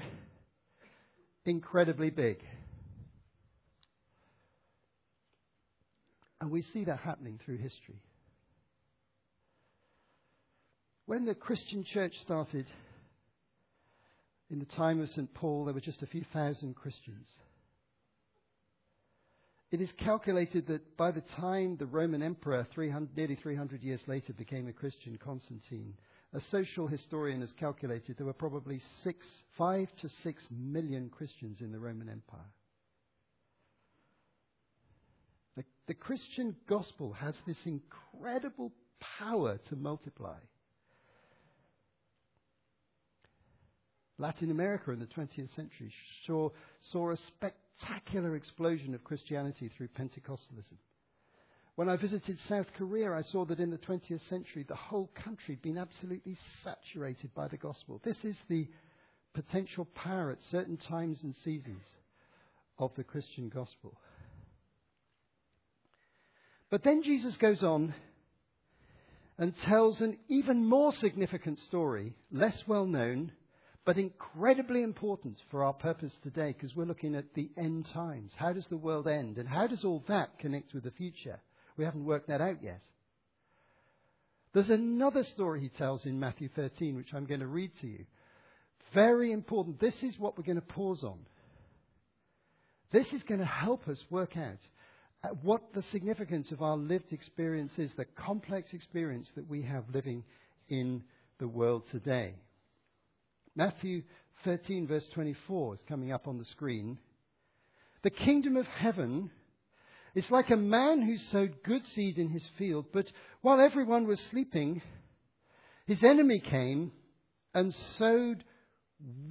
incredibly 1.45 2.11
big. 2.11 2.39
And 6.41 6.51
we 6.51 6.63
see 6.73 6.85
that 6.85 7.01
happening 7.01 7.39
through 7.45 7.59
history. 7.59 8.01
When 11.07 11.25
the 11.25 11.35
Christian 11.35 11.85
church 11.85 12.15
started 12.23 12.67
in 14.49 14.59
the 14.59 14.65
time 14.65 15.01
of 15.01 15.09
St. 15.11 15.33
Paul, 15.35 15.65
there 15.65 15.75
were 15.75 15.81
just 15.81 16.03
a 16.03 16.07
few 16.07 16.25
thousand 16.33 16.77
Christians. 16.77 17.27
It 19.71 19.81
is 19.81 19.93
calculated 19.99 20.67
that 20.67 20.97
by 20.97 21.13
the 21.13 21.23
time 21.37 21.77
the 21.77 21.87
Roman 21.87 22.23
emperor, 22.23 22.67
300, 22.75 23.17
nearly 23.17 23.37
300 23.37 23.83
years 23.83 24.01
later, 24.07 24.33
became 24.33 24.67
a 24.67 24.73
Christian, 24.73 25.19
Constantine, 25.23 25.95
a 26.33 26.41
social 26.51 26.87
historian 26.87 27.41
has 27.41 27.53
calculated 27.59 28.17
there 28.17 28.27
were 28.27 28.33
probably 28.33 28.81
six, 29.03 29.27
five 29.59 29.89
to 30.01 30.09
six 30.23 30.43
million 30.51 31.09
Christians 31.09 31.61
in 31.61 31.73
the 31.73 31.79
Roman 31.79 32.09
Empire. 32.09 32.41
The, 35.57 35.65
the 35.89 35.95
Christian 35.95 36.55
gospel 36.69 37.13
has 37.15 37.35
this 37.47 37.59
incredible 37.65 38.73
power 39.19 39.59
to 39.69 39.77
multiply. 39.77 40.39
Latin 44.19 44.51
America 44.51 44.93
in 44.93 45.01
the 45.01 45.07
20th 45.07 45.55
century 45.57 45.93
saw, 46.27 46.51
saw 46.93 47.11
a 47.11 47.17
spectacular 47.17 48.37
explosion 48.37 48.95
of 48.95 49.03
Christianity 49.03 49.71
through 49.77 49.89
Pentecostalism. 49.89 50.77
When 51.77 51.89
I 51.89 51.97
visited 51.97 52.39
South 52.49 52.67
Korea, 52.77 53.13
I 53.13 53.23
saw 53.23 53.45
that 53.47 53.61
in 53.61 53.71
the 53.71 53.79
20th 53.79 54.29
century, 54.29 54.65
the 54.69 54.75
whole 54.75 55.11
country 55.15 55.55
had 55.55 55.63
been 55.63 55.79
absolutely 55.79 56.37
saturated 56.63 57.35
by 57.35 57.49
the 57.49 57.57
gospel. 57.57 58.01
This 58.05 58.19
is 58.25 58.37
the 58.49 58.69
potential 59.35 59.87
power 59.95 60.31
at 60.31 60.43
certain 60.51 60.77
times 60.77 61.19
and 61.23 61.35
seasons 61.45 61.83
of 62.79 62.91
the 62.97 63.05
Christian 63.05 63.49
gospel. 63.49 63.97
But 66.71 66.85
then 66.85 67.03
Jesus 67.03 67.37
goes 67.37 67.63
on 67.63 67.95
and 69.39 69.57
tells 69.65 70.01
an 70.01 70.19
even 70.29 70.67
more 70.67 70.93
significant 70.93 71.59
story, 71.61 72.15
less 72.31 72.63
well 72.67 72.87
known, 72.87 73.33
but 73.85 73.97
incredibly 73.97 74.83
important 74.83 75.39
for 75.51 75.65
our 75.65 75.73
purpose 75.73 76.13
today 76.23 76.53
because 76.53 76.77
we're 76.77 76.85
looking 76.85 77.15
at 77.15 77.35
the 77.35 77.51
end 77.57 77.87
times. 77.93 78.33
How 78.37 78.53
does 78.53 78.67
the 78.67 78.77
world 78.77 79.09
end? 79.09 79.39
And 79.39 79.49
how 79.49 79.67
does 79.67 79.85
all 79.85 80.05
that 80.09 80.39
connect 80.39 80.75
with 80.75 80.85
the 80.85 80.91
future? 80.91 81.41
We 81.81 81.87
haven't 81.87 82.05
worked 82.05 82.29
that 82.29 82.43
out 82.43 82.63
yet. 82.63 82.83
There's 84.53 84.69
another 84.69 85.25
story 85.25 85.63
he 85.63 85.71
tells 85.71 86.05
in 86.05 86.21
Matthew 86.21 86.51
13, 86.55 86.95
which 86.95 87.15
I'm 87.15 87.25
going 87.25 87.41
to 87.41 87.47
read 87.47 87.71
to 87.81 87.87
you. 87.87 88.05
Very 88.93 89.33
important. 89.33 89.81
This 89.81 89.95
is 90.03 90.19
what 90.19 90.37
we're 90.37 90.45
going 90.45 90.61
to 90.61 90.75
pause 90.75 91.03
on. 91.03 91.21
This 92.93 93.07
is 93.15 93.23
going 93.23 93.41
to 93.41 93.47
help 93.47 93.89
us 93.89 93.97
work 94.11 94.37
out 94.37 94.59
uh, 95.25 95.29
what 95.43 95.73
the 95.73 95.83
significance 95.91 96.53
of 96.53 96.61
our 96.61 96.77
lived 96.77 97.15
experience 97.15 97.73
is, 97.79 97.91
the 97.97 98.05
complex 98.05 98.75
experience 98.75 99.31
that 99.35 99.49
we 99.49 99.63
have 99.63 99.85
living 99.95 100.23
in 100.69 101.03
the 101.39 101.49
world 101.49 101.85
today. 101.91 102.35
Matthew 103.57 104.03
13, 104.45 104.87
verse 104.87 105.09
24 105.15 105.77
is 105.77 105.81
coming 105.89 106.13
up 106.13 106.29
on 106.29 106.37
the 106.37 106.45
screen. 106.45 106.99
The 108.03 108.11
kingdom 108.11 108.59
of 108.59 108.67
heaven 108.67 109.31
it's 110.15 110.31
like 110.31 110.51
a 110.51 110.57
man 110.57 111.03
who 111.03 111.17
sowed 111.31 111.63
good 111.63 111.87
seed 111.87 112.19
in 112.19 112.29
his 112.29 112.45
field, 112.59 112.87
but 112.93 113.07
while 113.43 113.61
everyone 113.61 114.07
was 114.07 114.21
sleeping, 114.31 114.83
his 115.87 116.03
enemy 116.03 116.41
came 116.41 116.93
and 117.55 117.75
sowed 117.99 118.45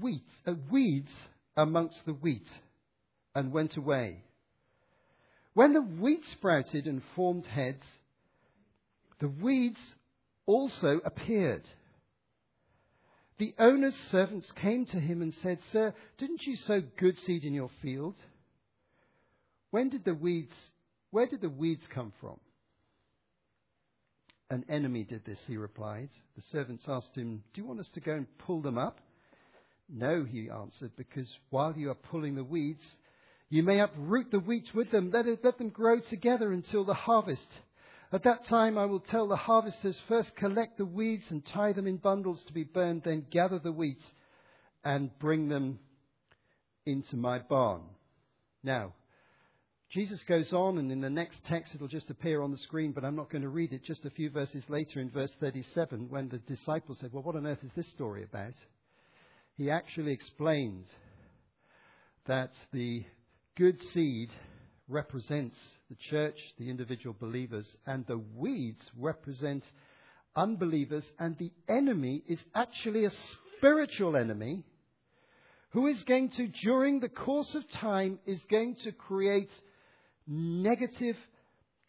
wheat, 0.01 0.25
uh, 0.47 0.53
weeds 0.71 1.11
amongst 1.55 2.05
the 2.05 2.13
wheat 2.13 2.47
and 3.35 3.51
went 3.51 3.77
away. 3.77 4.23
When 5.53 5.73
the 5.73 5.81
wheat 5.81 6.25
sprouted 6.31 6.85
and 6.85 7.01
formed 7.15 7.45
heads, 7.45 7.83
the 9.19 9.27
weeds 9.27 9.79
also 10.45 10.99
appeared. 11.03 11.63
The 13.37 13.53
owner's 13.59 13.95
servants 14.11 14.51
came 14.53 14.85
to 14.87 14.99
him 14.99 15.21
and 15.21 15.33
said, 15.41 15.59
Sir, 15.71 15.93
didn't 16.17 16.43
you 16.43 16.55
sow 16.55 16.81
good 16.97 17.17
seed 17.19 17.43
in 17.43 17.53
your 17.53 17.71
field? 17.81 18.15
When 19.71 19.89
did 19.89 20.05
the 20.05 20.13
weeds, 20.13 20.53
where 21.11 21.27
did 21.27 21.41
the 21.41 21.49
weeds 21.49 21.83
come 21.93 22.13
from? 22.19 22.39
An 24.49 24.65
enemy 24.67 25.03
did 25.03 25.25
this, 25.25 25.39
he 25.47 25.57
replied. 25.57 26.09
The 26.35 26.41
servants 26.51 26.85
asked 26.87 27.15
him, 27.15 27.43
Do 27.53 27.61
you 27.61 27.67
want 27.67 27.79
us 27.79 27.89
to 27.93 27.99
go 27.99 28.13
and 28.13 28.25
pull 28.39 28.61
them 28.61 28.79
up? 28.79 28.99
No, 29.87 30.23
he 30.23 30.49
answered, 30.49 30.91
because 30.95 31.27
while 31.49 31.73
you 31.75 31.91
are 31.91 31.95
pulling 31.95 32.35
the 32.35 32.43
weeds, 32.43 32.83
you 33.49 33.63
may 33.63 33.79
uproot 33.79 34.31
the 34.31 34.39
wheat 34.39 34.67
with 34.73 34.91
them. 34.91 35.11
Let, 35.11 35.27
it, 35.27 35.39
let 35.43 35.57
them 35.57 35.69
grow 35.69 35.99
together 35.99 36.51
until 36.51 36.83
the 36.83 36.93
harvest. 36.93 37.47
At 38.11 38.23
that 38.23 38.45
time, 38.47 38.77
I 38.77 38.85
will 38.85 38.99
tell 38.99 39.27
the 39.27 39.35
harvesters 39.35 39.99
first 40.07 40.35
collect 40.35 40.77
the 40.77 40.85
weeds 40.85 41.25
and 41.29 41.45
tie 41.45 41.73
them 41.73 41.85
in 41.85 41.97
bundles 41.97 42.43
to 42.47 42.53
be 42.53 42.63
burned, 42.63 43.03
then 43.03 43.25
gather 43.29 43.59
the 43.59 43.71
wheat 43.71 44.01
and 44.83 45.11
bring 45.19 45.47
them 45.47 45.79
into 46.85 47.15
my 47.15 47.39
barn. 47.39 47.81
Now, 48.63 48.93
Jesus 49.91 50.21
goes 50.27 50.53
on, 50.53 50.77
and 50.77 50.91
in 50.91 51.01
the 51.01 51.09
next 51.09 51.43
text 51.45 51.73
it'll 51.73 51.87
just 51.87 52.11
appear 52.11 52.43
on 52.43 52.51
the 52.51 52.59
screen, 52.59 52.91
but 52.91 53.03
I'm 53.03 53.15
not 53.15 53.31
going 53.31 53.41
to 53.41 53.49
read 53.49 53.73
it. 53.73 53.83
Just 53.83 54.05
a 54.05 54.11
few 54.11 54.29
verses 54.29 54.63
later, 54.69 54.99
in 54.99 55.09
verse 55.09 55.31
37, 55.39 56.09
when 56.09 56.29
the 56.29 56.37
disciples 56.37 56.99
said, 56.99 57.11
Well, 57.11 57.23
what 57.23 57.35
on 57.35 57.47
earth 57.47 57.63
is 57.63 57.71
this 57.75 57.89
story 57.89 58.23
about? 58.23 58.53
He 59.57 59.71
actually 59.71 60.11
explained 60.11 60.85
that 62.27 62.51
the 62.71 63.03
good 63.57 63.81
seed 63.91 64.29
represents 64.87 65.57
the 65.89 65.95
church, 65.95 66.37
the 66.59 66.69
individual 66.69 67.15
believers, 67.19 67.65
and 67.87 68.05
the 68.05 68.21
weeds 68.35 68.91
represent 68.95 69.63
unbelievers, 70.35 71.03
and 71.17 71.35
the 71.39 71.51
enemy 71.67 72.21
is 72.27 72.39
actually 72.53 73.05
a 73.05 73.11
spiritual 73.57 74.15
enemy 74.15 74.63
who 75.71 75.87
is 75.87 76.03
going 76.03 76.29
to, 76.29 76.47
during 76.47 76.99
the 76.99 77.09
course 77.09 77.55
of 77.55 77.67
time, 77.71 78.19
is 78.27 78.43
going 78.51 78.75
to 78.83 78.91
create 78.91 79.49
negative 80.29 81.15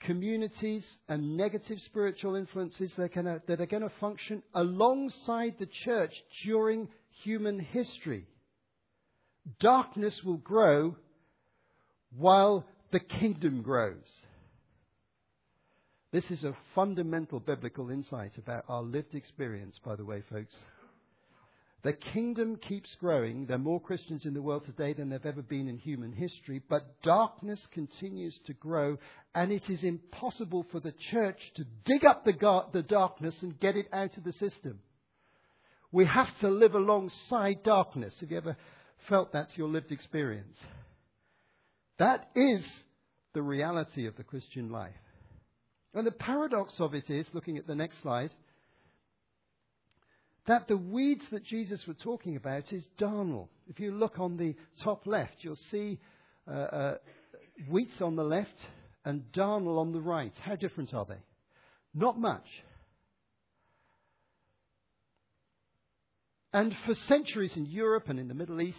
communities 0.01 0.85
and 1.09 1.37
negative 1.37 1.79
spiritual 1.87 2.35
influences 2.35 2.91
that 2.97 3.03
are, 3.03 3.09
gonna, 3.09 3.43
that 3.47 3.61
are 3.61 3.67
going 3.67 3.83
to 3.83 3.93
function 4.01 4.43
alongside 4.55 5.55
the 5.59 5.69
church 5.85 6.13
during 6.45 6.89
human 7.23 7.61
history. 7.61 8.27
Darkness 9.61 10.19
will 10.25 10.39
grow 10.39 10.97
while 12.17 12.65
the 12.93 13.01
kingdom 13.01 13.63
grows. 13.63 14.09
This 16.13 16.25
is 16.31 16.43
a 16.43 16.57
fundamental 16.75 17.39
biblical 17.39 17.91
insight 17.91 18.33
about 18.37 18.65
our 18.69 18.83
lived 18.83 19.15
experience, 19.15 19.79
by 19.85 19.95
the 19.97 20.05
way, 20.05 20.23
folks. 20.31 20.55
The 21.83 21.93
kingdom 21.95 22.57
keeps 22.57 22.95
growing. 23.01 23.47
There 23.47 23.57
are 23.57 23.59
more 23.59 23.81
Christians 23.81 24.27
in 24.27 24.35
the 24.35 24.43
world 24.43 24.67
today 24.67 24.93
than 24.93 25.09
there 25.09 25.19
have 25.19 25.27
ever 25.27 25.43
been 25.43 25.67
in 25.67 25.79
human 25.79 26.13
history, 26.13 26.61
but 26.69 27.03
darkness 27.03 27.59
continues 27.73 28.39
to 28.47 28.53
grow, 28.53 28.99
and 29.35 29.51
it 29.51 29.63
is 29.71 29.83
impossible 29.83 30.67
for 30.71 30.81
the 30.81 30.93
church 31.11 31.39
to 31.57 31.65
dig 31.87 32.05
up 32.05 32.25
the, 32.25 32.35
gar- 32.35 32.67
the 32.73 32.83
darkness 32.83 33.35
and 33.41 33.59
get 33.59 33.77
it 33.77 33.87
out 33.95 34.15
of 34.19 34.25
the 34.25 34.33
system. 34.33 34.81
We 35.91 36.05
have 36.05 36.29
to 36.41 36.51
live 36.51 36.75
alongside 36.75 37.63
darkness. 37.63 38.15
Have 38.21 38.31
you 38.31 38.37
ever 38.37 38.57
felt 39.09 39.33
that's 39.33 39.57
your 39.57 39.69
lived 39.69 39.91
experience? 39.91 40.59
That 41.99 42.29
is 42.37 42.63
the 43.33 43.43
reality 43.43 44.07
of 44.07 44.17
the 44.17 44.23
Christian 44.23 44.71
life. 44.71 44.93
And 45.95 46.07
the 46.07 46.13
paradox 46.13 46.75
of 46.79 46.95
it 46.95 47.09
is, 47.09 47.27
looking 47.33 47.57
at 47.57 47.67
the 47.67 47.75
next 47.75 48.03
slide, 48.03 48.31
that 50.51 50.67
the 50.67 50.77
weeds 50.77 51.25
that 51.31 51.45
Jesus 51.45 51.81
was 51.87 51.97
talking 52.03 52.35
about 52.35 52.73
is 52.73 52.83
darnel. 52.99 53.47
If 53.69 53.79
you 53.79 53.93
look 53.93 54.19
on 54.19 54.37
the 54.37 54.57
top 54.83 55.07
left, 55.07 55.35
you'll 55.43 55.55
see 55.71 56.01
uh, 56.51 56.51
uh, 56.51 56.95
wheat 57.69 57.93
on 58.01 58.17
the 58.17 58.25
left 58.25 58.57
and 59.05 59.23
darnel 59.33 59.79
on 59.79 59.93
the 59.93 60.01
right. 60.01 60.33
How 60.43 60.57
different 60.57 60.93
are 60.93 61.05
they? 61.05 61.23
Not 61.95 62.19
much. 62.19 62.47
And 66.53 66.75
for 66.85 66.95
centuries 66.95 67.53
in 67.55 67.67
Europe 67.67 68.09
and 68.09 68.19
in 68.19 68.27
the 68.27 68.35
Middle 68.35 68.61
East, 68.61 68.79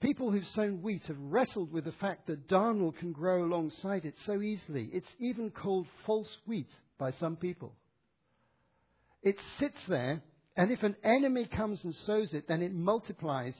people 0.00 0.30
who've 0.30 0.48
sown 0.54 0.80
wheat 0.80 1.02
have 1.08 1.20
wrestled 1.20 1.70
with 1.70 1.84
the 1.84 1.92
fact 1.92 2.28
that 2.28 2.48
darnel 2.48 2.96
can 2.96 3.12
grow 3.12 3.44
alongside 3.44 4.06
it 4.06 4.14
so 4.24 4.40
easily. 4.40 4.88
It's 4.90 5.14
even 5.20 5.50
called 5.50 5.86
false 6.06 6.34
wheat 6.46 6.70
by 6.98 7.10
some 7.10 7.36
people. 7.36 7.74
It 9.22 9.36
sits 9.58 9.76
there, 9.86 10.22
and 10.58 10.72
if 10.72 10.82
an 10.82 10.96
enemy 11.04 11.46
comes 11.46 11.84
and 11.84 11.94
sows 12.04 12.34
it, 12.34 12.48
then 12.48 12.62
it 12.62 12.74
multiplies. 12.74 13.54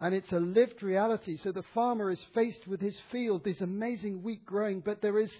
And 0.00 0.14
it's 0.14 0.30
a 0.30 0.38
lived 0.38 0.84
reality. 0.84 1.36
So 1.42 1.50
the 1.50 1.64
farmer 1.74 2.12
is 2.12 2.24
faced 2.32 2.68
with 2.68 2.80
his 2.80 2.96
field, 3.10 3.42
this 3.42 3.60
amazing 3.60 4.22
wheat 4.22 4.46
growing, 4.46 4.78
but 4.78 5.02
there 5.02 5.18
is 5.18 5.32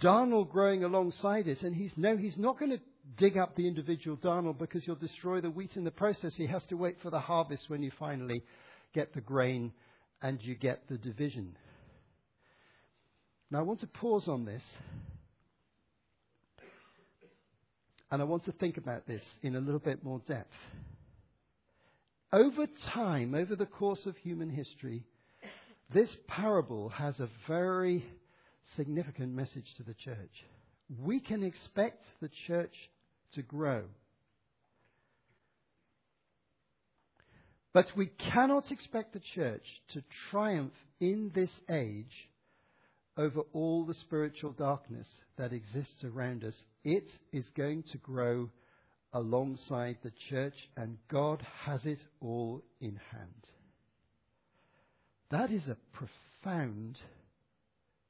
darnel 0.00 0.50
growing 0.50 0.82
alongside 0.82 1.46
it. 1.46 1.62
And 1.62 1.72
he's 1.72 1.92
no, 1.96 2.16
he's 2.16 2.36
not 2.36 2.58
going 2.58 2.72
to 2.72 2.80
dig 3.16 3.38
up 3.38 3.54
the 3.54 3.68
individual 3.68 4.16
darnel 4.16 4.58
because 4.58 4.84
you'll 4.84 4.96
destroy 4.96 5.40
the 5.40 5.50
wheat 5.50 5.76
in 5.76 5.84
the 5.84 5.92
process. 5.92 6.34
He 6.34 6.48
has 6.48 6.64
to 6.64 6.74
wait 6.74 6.96
for 7.00 7.10
the 7.10 7.20
harvest 7.20 7.70
when 7.70 7.84
you 7.84 7.92
finally 7.96 8.42
get 8.92 9.14
the 9.14 9.20
grain 9.20 9.72
and 10.20 10.42
you 10.42 10.56
get 10.56 10.88
the 10.88 10.98
division. 10.98 11.56
Now, 13.52 13.60
I 13.60 13.62
want 13.62 13.78
to 13.80 13.86
pause 13.86 14.26
on 14.26 14.44
this. 14.44 14.64
And 18.10 18.22
I 18.22 18.24
want 18.24 18.44
to 18.44 18.52
think 18.52 18.76
about 18.76 19.06
this 19.06 19.22
in 19.42 19.56
a 19.56 19.60
little 19.60 19.80
bit 19.80 20.04
more 20.04 20.20
depth. 20.26 20.52
Over 22.32 22.66
time, 22.94 23.34
over 23.34 23.56
the 23.56 23.66
course 23.66 24.06
of 24.06 24.16
human 24.18 24.50
history, 24.50 25.04
this 25.92 26.10
parable 26.28 26.88
has 26.90 27.18
a 27.20 27.28
very 27.48 28.04
significant 28.76 29.32
message 29.32 29.66
to 29.76 29.82
the 29.82 29.94
church. 29.94 30.44
We 31.00 31.20
can 31.20 31.42
expect 31.42 32.04
the 32.20 32.30
church 32.46 32.74
to 33.34 33.42
grow. 33.42 33.84
But 37.72 37.86
we 37.96 38.06
cannot 38.06 38.72
expect 38.72 39.12
the 39.12 39.20
church 39.34 39.64
to 39.92 40.02
triumph 40.30 40.72
in 40.98 41.30
this 41.34 41.50
age 41.70 42.30
over 43.18 43.42
all 43.52 43.84
the 43.84 43.94
spiritual 43.94 44.52
darkness 44.52 45.06
that 45.36 45.52
exists 45.52 46.02
around 46.04 46.44
us. 46.44 46.54
It 46.86 47.08
is 47.32 47.44
going 47.56 47.82
to 47.90 47.98
grow 47.98 48.48
alongside 49.12 49.98
the 50.04 50.12
church, 50.30 50.54
and 50.76 50.98
God 51.10 51.44
has 51.64 51.84
it 51.84 51.98
all 52.20 52.62
in 52.80 53.00
hand. 53.10 53.44
That 55.32 55.50
is 55.50 55.66
a 55.66 55.76
profound, 55.92 57.00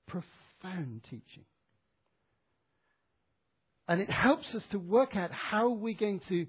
profound 0.06 1.04
teaching. 1.04 1.46
And 3.88 4.02
it 4.02 4.10
helps 4.10 4.54
us 4.54 4.64
to 4.72 4.78
work 4.78 5.16
out 5.16 5.30
how 5.32 5.70
we're 5.70 5.94
going 5.94 6.20
to 6.28 6.46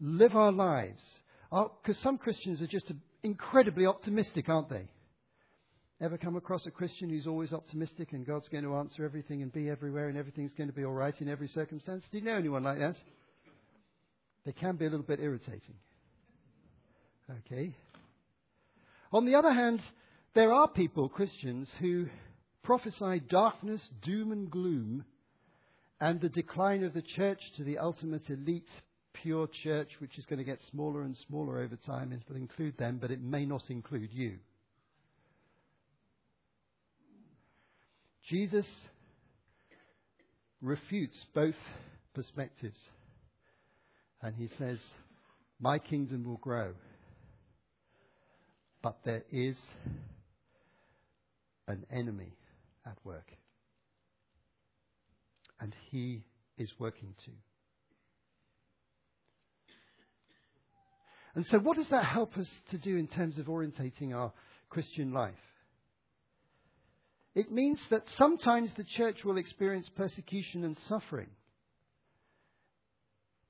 live 0.00 0.34
our 0.34 0.52
lives. 0.52 1.02
Because 1.50 2.00
some 2.02 2.16
Christians 2.16 2.62
are 2.62 2.68
just 2.68 2.90
incredibly 3.22 3.84
optimistic, 3.84 4.48
aren't 4.48 4.70
they? 4.70 4.88
Ever 6.02 6.16
come 6.16 6.36
across 6.36 6.64
a 6.64 6.70
Christian 6.70 7.10
who's 7.10 7.26
always 7.26 7.52
optimistic 7.52 8.12
and 8.12 8.26
God's 8.26 8.48
going 8.48 8.64
to 8.64 8.76
answer 8.76 9.04
everything 9.04 9.42
and 9.42 9.52
be 9.52 9.68
everywhere 9.68 10.08
and 10.08 10.16
everything's 10.16 10.52
going 10.54 10.70
to 10.70 10.74
be 10.74 10.84
all 10.84 10.94
right 10.94 11.14
in 11.20 11.28
every 11.28 11.48
circumstance? 11.48 12.04
Do 12.10 12.18
you 12.18 12.24
know 12.24 12.36
anyone 12.36 12.62
like 12.62 12.78
that? 12.78 12.96
They 14.46 14.52
can 14.52 14.76
be 14.76 14.86
a 14.86 14.90
little 14.90 15.04
bit 15.04 15.20
irritating. 15.20 15.74
Okay. 17.46 17.76
On 19.12 19.26
the 19.26 19.34
other 19.34 19.52
hand, 19.52 19.82
there 20.34 20.52
are 20.52 20.68
people, 20.68 21.10
Christians, 21.10 21.68
who 21.80 22.06
prophesy 22.62 23.20
darkness, 23.28 23.82
doom, 24.02 24.32
and 24.32 24.50
gloom 24.50 25.04
and 26.00 26.18
the 26.18 26.30
decline 26.30 26.82
of 26.82 26.94
the 26.94 27.02
church 27.02 27.40
to 27.58 27.64
the 27.64 27.76
ultimate 27.76 28.30
elite 28.30 28.68
pure 29.12 29.48
church, 29.62 29.90
which 29.98 30.16
is 30.16 30.24
going 30.24 30.38
to 30.38 30.44
get 30.44 30.60
smaller 30.70 31.02
and 31.02 31.14
smaller 31.28 31.58
over 31.60 31.76
time. 31.76 32.12
It'll 32.12 32.36
include 32.36 32.78
them, 32.78 32.98
but 32.98 33.10
it 33.10 33.20
may 33.20 33.44
not 33.44 33.64
include 33.68 34.10
you. 34.12 34.38
Jesus 38.30 38.66
refutes 40.62 41.16
both 41.34 41.56
perspectives. 42.14 42.78
And 44.22 44.34
he 44.34 44.48
says, 44.56 44.78
My 45.58 45.78
kingdom 45.78 46.24
will 46.24 46.38
grow. 46.38 46.72
But 48.82 48.98
there 49.04 49.24
is 49.30 49.56
an 51.68 51.84
enemy 51.90 52.32
at 52.86 52.96
work 53.04 53.30
and 55.60 55.74
He 55.90 56.24
is 56.58 56.70
working 56.78 57.14
too. 57.24 57.32
And 61.34 61.46
so, 61.46 61.58
what 61.58 61.76
does 61.76 61.88
that 61.90 62.06
help 62.06 62.36
us 62.38 62.48
to 62.70 62.78
do 62.78 62.96
in 62.96 63.06
terms 63.06 63.38
of 63.38 63.46
orientating 63.46 64.14
our 64.14 64.32
Christian 64.68 65.12
life? 65.12 65.34
It 67.34 67.52
means 67.52 67.80
that 67.90 68.02
sometimes 68.16 68.70
the 68.76 68.84
church 68.84 69.24
will 69.24 69.36
experience 69.36 69.88
persecution 69.96 70.64
and 70.64 70.76
suffering. 70.88 71.28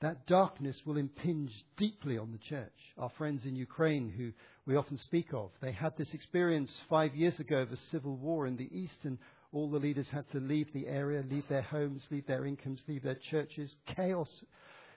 That 0.03 0.27
darkness 0.27 0.77
will 0.87 0.97
impinge 0.97 1.53
deeply 1.77 2.17
on 2.17 2.33
the 2.33 2.39
church. 2.39 2.73
Our 2.99 3.11
friends 3.19 3.45
in 3.45 3.57
Ukraine, 3.57 4.09
who 4.09 4.33
we 4.67 4.77
often 4.77 4.99
speak 4.99 5.29
of, 5.35 5.51
they 5.61 5.73
had 5.73 5.97
this 5.97 6.13
experience 6.15 6.71
five 6.89 7.15
years 7.15 7.39
ago 7.39 7.59
of 7.59 7.73
a 7.73 7.77
civil 7.91 8.17
war 8.17 8.47
in 8.47 8.57
the 8.57 8.71
east, 8.73 8.97
and 9.05 9.19
all 9.53 9.71
the 9.71 9.79
leaders 9.79 10.09
had 10.11 10.31
to 10.33 10.41
leave 10.41 10.73
the 10.73 10.87
area, 10.87 11.23
leave 11.29 11.49
their 11.49 11.63
homes, 11.63 12.03
leave 12.11 12.27
their 12.27 12.47
incomes, 12.47 12.81
leave 12.89 13.03
their 13.03 13.19
churches. 13.31 13.75
Chaos 13.95 14.29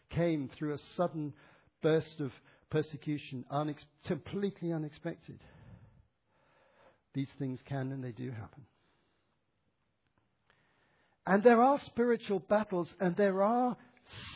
came 0.09 0.49
through 0.57 0.73
a 0.73 0.79
sudden 0.95 1.33
burst 1.81 2.19
of 2.19 2.31
persecution, 2.69 3.45
unex- 3.51 3.83
completely 4.07 4.71
unexpected. 4.71 5.39
These 7.13 7.29
things 7.39 7.59
can 7.67 7.91
and 7.91 8.03
they 8.03 8.11
do 8.11 8.31
happen. 8.31 8.63
And 11.25 11.43
there 11.43 11.61
are 11.61 11.79
spiritual 11.85 12.39
battles 12.39 12.93
and 12.99 13.15
there 13.15 13.43
are 13.43 13.77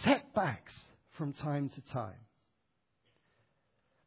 setbacks 0.03 0.73
from 1.17 1.33
time 1.33 1.69
to 1.69 1.81
time. 1.93 2.15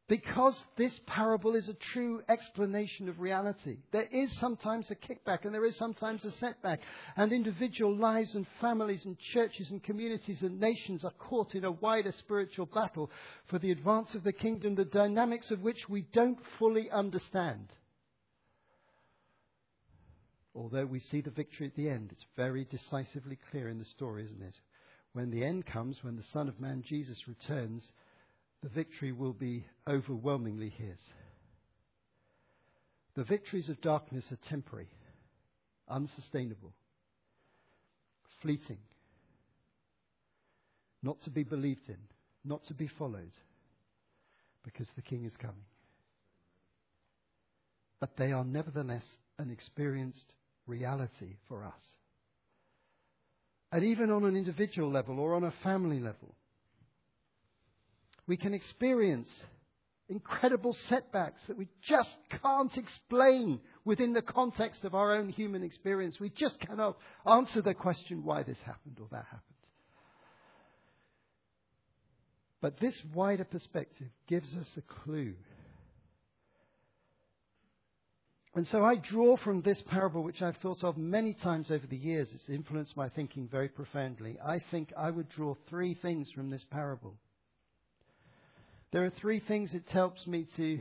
Because 0.08 0.56
this 0.76 0.98
parable 1.06 1.54
is 1.54 1.68
a 1.68 1.76
true 1.92 2.20
explanation 2.28 3.08
of 3.08 3.20
reality. 3.20 3.76
There 3.92 4.08
is 4.10 4.36
sometimes 4.40 4.90
a 4.90 4.96
kickback 4.96 5.44
and 5.44 5.54
there 5.54 5.64
is 5.64 5.76
sometimes 5.76 6.24
a 6.24 6.32
setback. 6.32 6.80
And 7.16 7.32
individual 7.32 7.94
lives 7.94 8.34
and 8.34 8.44
families 8.60 9.04
and 9.04 9.16
churches 9.32 9.70
and 9.70 9.80
communities 9.84 10.42
and 10.42 10.58
nations 10.58 11.04
are 11.04 11.12
caught 11.12 11.54
in 11.54 11.64
a 11.64 11.70
wider 11.70 12.10
spiritual 12.18 12.66
battle 12.66 13.08
for 13.46 13.60
the 13.60 13.70
advance 13.70 14.12
of 14.16 14.24
the 14.24 14.32
kingdom, 14.32 14.74
the 14.74 14.84
dynamics 14.84 15.52
of 15.52 15.60
which 15.60 15.88
we 15.88 16.04
don't 16.12 16.38
fully 16.58 16.90
understand. 16.90 17.68
Although 20.54 20.86
we 20.86 21.00
see 21.00 21.20
the 21.20 21.30
victory 21.30 21.66
at 21.66 21.76
the 21.76 21.88
end, 21.88 22.10
it's 22.12 22.24
very 22.36 22.64
decisively 22.64 23.38
clear 23.50 23.68
in 23.68 23.78
the 23.78 23.84
story, 23.84 24.24
isn't 24.24 24.42
it? 24.42 24.54
When 25.12 25.30
the 25.30 25.44
end 25.44 25.66
comes, 25.66 25.98
when 26.02 26.16
the 26.16 26.24
Son 26.32 26.48
of 26.48 26.60
Man 26.60 26.82
Jesus 26.86 27.28
returns, 27.28 27.82
the 28.62 28.68
victory 28.68 29.12
will 29.12 29.32
be 29.32 29.64
overwhelmingly 29.88 30.70
his. 30.70 30.98
The 33.14 33.24
victories 33.24 33.68
of 33.68 33.80
darkness 33.80 34.24
are 34.30 34.48
temporary, 34.48 34.88
unsustainable, 35.88 36.72
fleeting, 38.42 38.78
not 41.02 41.20
to 41.22 41.30
be 41.30 41.42
believed 41.42 41.88
in, 41.88 41.98
not 42.44 42.64
to 42.66 42.74
be 42.74 42.88
followed, 42.98 43.32
because 44.64 44.86
the 44.96 45.02
King 45.02 45.24
is 45.24 45.36
coming. 45.36 45.64
but 48.00 48.16
they 48.16 48.32
are 48.32 48.44
nevertheless 48.44 49.04
an 49.38 49.50
experienced 49.50 50.32
reality 50.70 51.36
for 51.48 51.64
us. 51.64 51.72
And 53.72 53.84
even 53.84 54.10
on 54.10 54.24
an 54.24 54.36
individual 54.36 54.90
level 54.90 55.20
or 55.20 55.34
on 55.34 55.44
a 55.44 55.52
family 55.62 56.00
level, 56.00 56.34
we 58.26 58.36
can 58.36 58.54
experience 58.54 59.28
incredible 60.08 60.76
setbacks 60.88 61.40
that 61.46 61.56
we 61.56 61.68
just 61.82 62.16
can't 62.42 62.76
explain 62.76 63.60
within 63.84 64.12
the 64.12 64.22
context 64.22 64.84
of 64.84 64.94
our 64.94 65.14
own 65.14 65.28
human 65.28 65.62
experience. 65.62 66.18
We 66.18 66.30
just 66.30 66.58
cannot 66.60 66.96
answer 67.24 67.62
the 67.62 67.74
question 67.74 68.24
why 68.24 68.42
this 68.42 68.58
happened 68.64 68.98
or 69.00 69.06
that 69.12 69.24
happened. 69.24 69.44
But 72.60 72.78
this 72.78 72.94
wider 73.14 73.44
perspective 73.44 74.08
gives 74.26 74.54
us 74.54 74.68
a 74.76 74.82
clue. 74.82 75.34
And 78.54 78.66
so 78.66 78.84
I 78.84 78.96
draw 78.96 79.36
from 79.36 79.62
this 79.62 79.80
parable, 79.88 80.24
which 80.24 80.42
I've 80.42 80.56
thought 80.56 80.82
of 80.82 80.96
many 80.96 81.34
times 81.34 81.70
over 81.70 81.86
the 81.86 81.96
years. 81.96 82.28
It's 82.34 82.48
influenced 82.48 82.96
my 82.96 83.08
thinking 83.08 83.48
very 83.48 83.68
profoundly. 83.68 84.38
I 84.44 84.60
think 84.72 84.92
I 84.98 85.10
would 85.10 85.28
draw 85.28 85.54
three 85.68 85.94
things 85.94 86.28
from 86.34 86.50
this 86.50 86.64
parable. 86.70 87.14
There 88.92 89.04
are 89.04 89.12
three 89.20 89.38
things 89.38 89.72
it 89.72 89.88
helps 89.88 90.26
me 90.26 90.48
to 90.56 90.80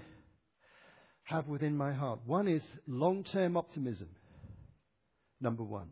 have 1.25 1.47
within 1.47 1.77
my 1.77 1.93
heart. 1.93 2.21
One 2.25 2.47
is 2.47 2.63
long 2.87 3.23
term 3.23 3.55
optimism. 3.55 4.09
Number 5.39 5.63
one. 5.63 5.89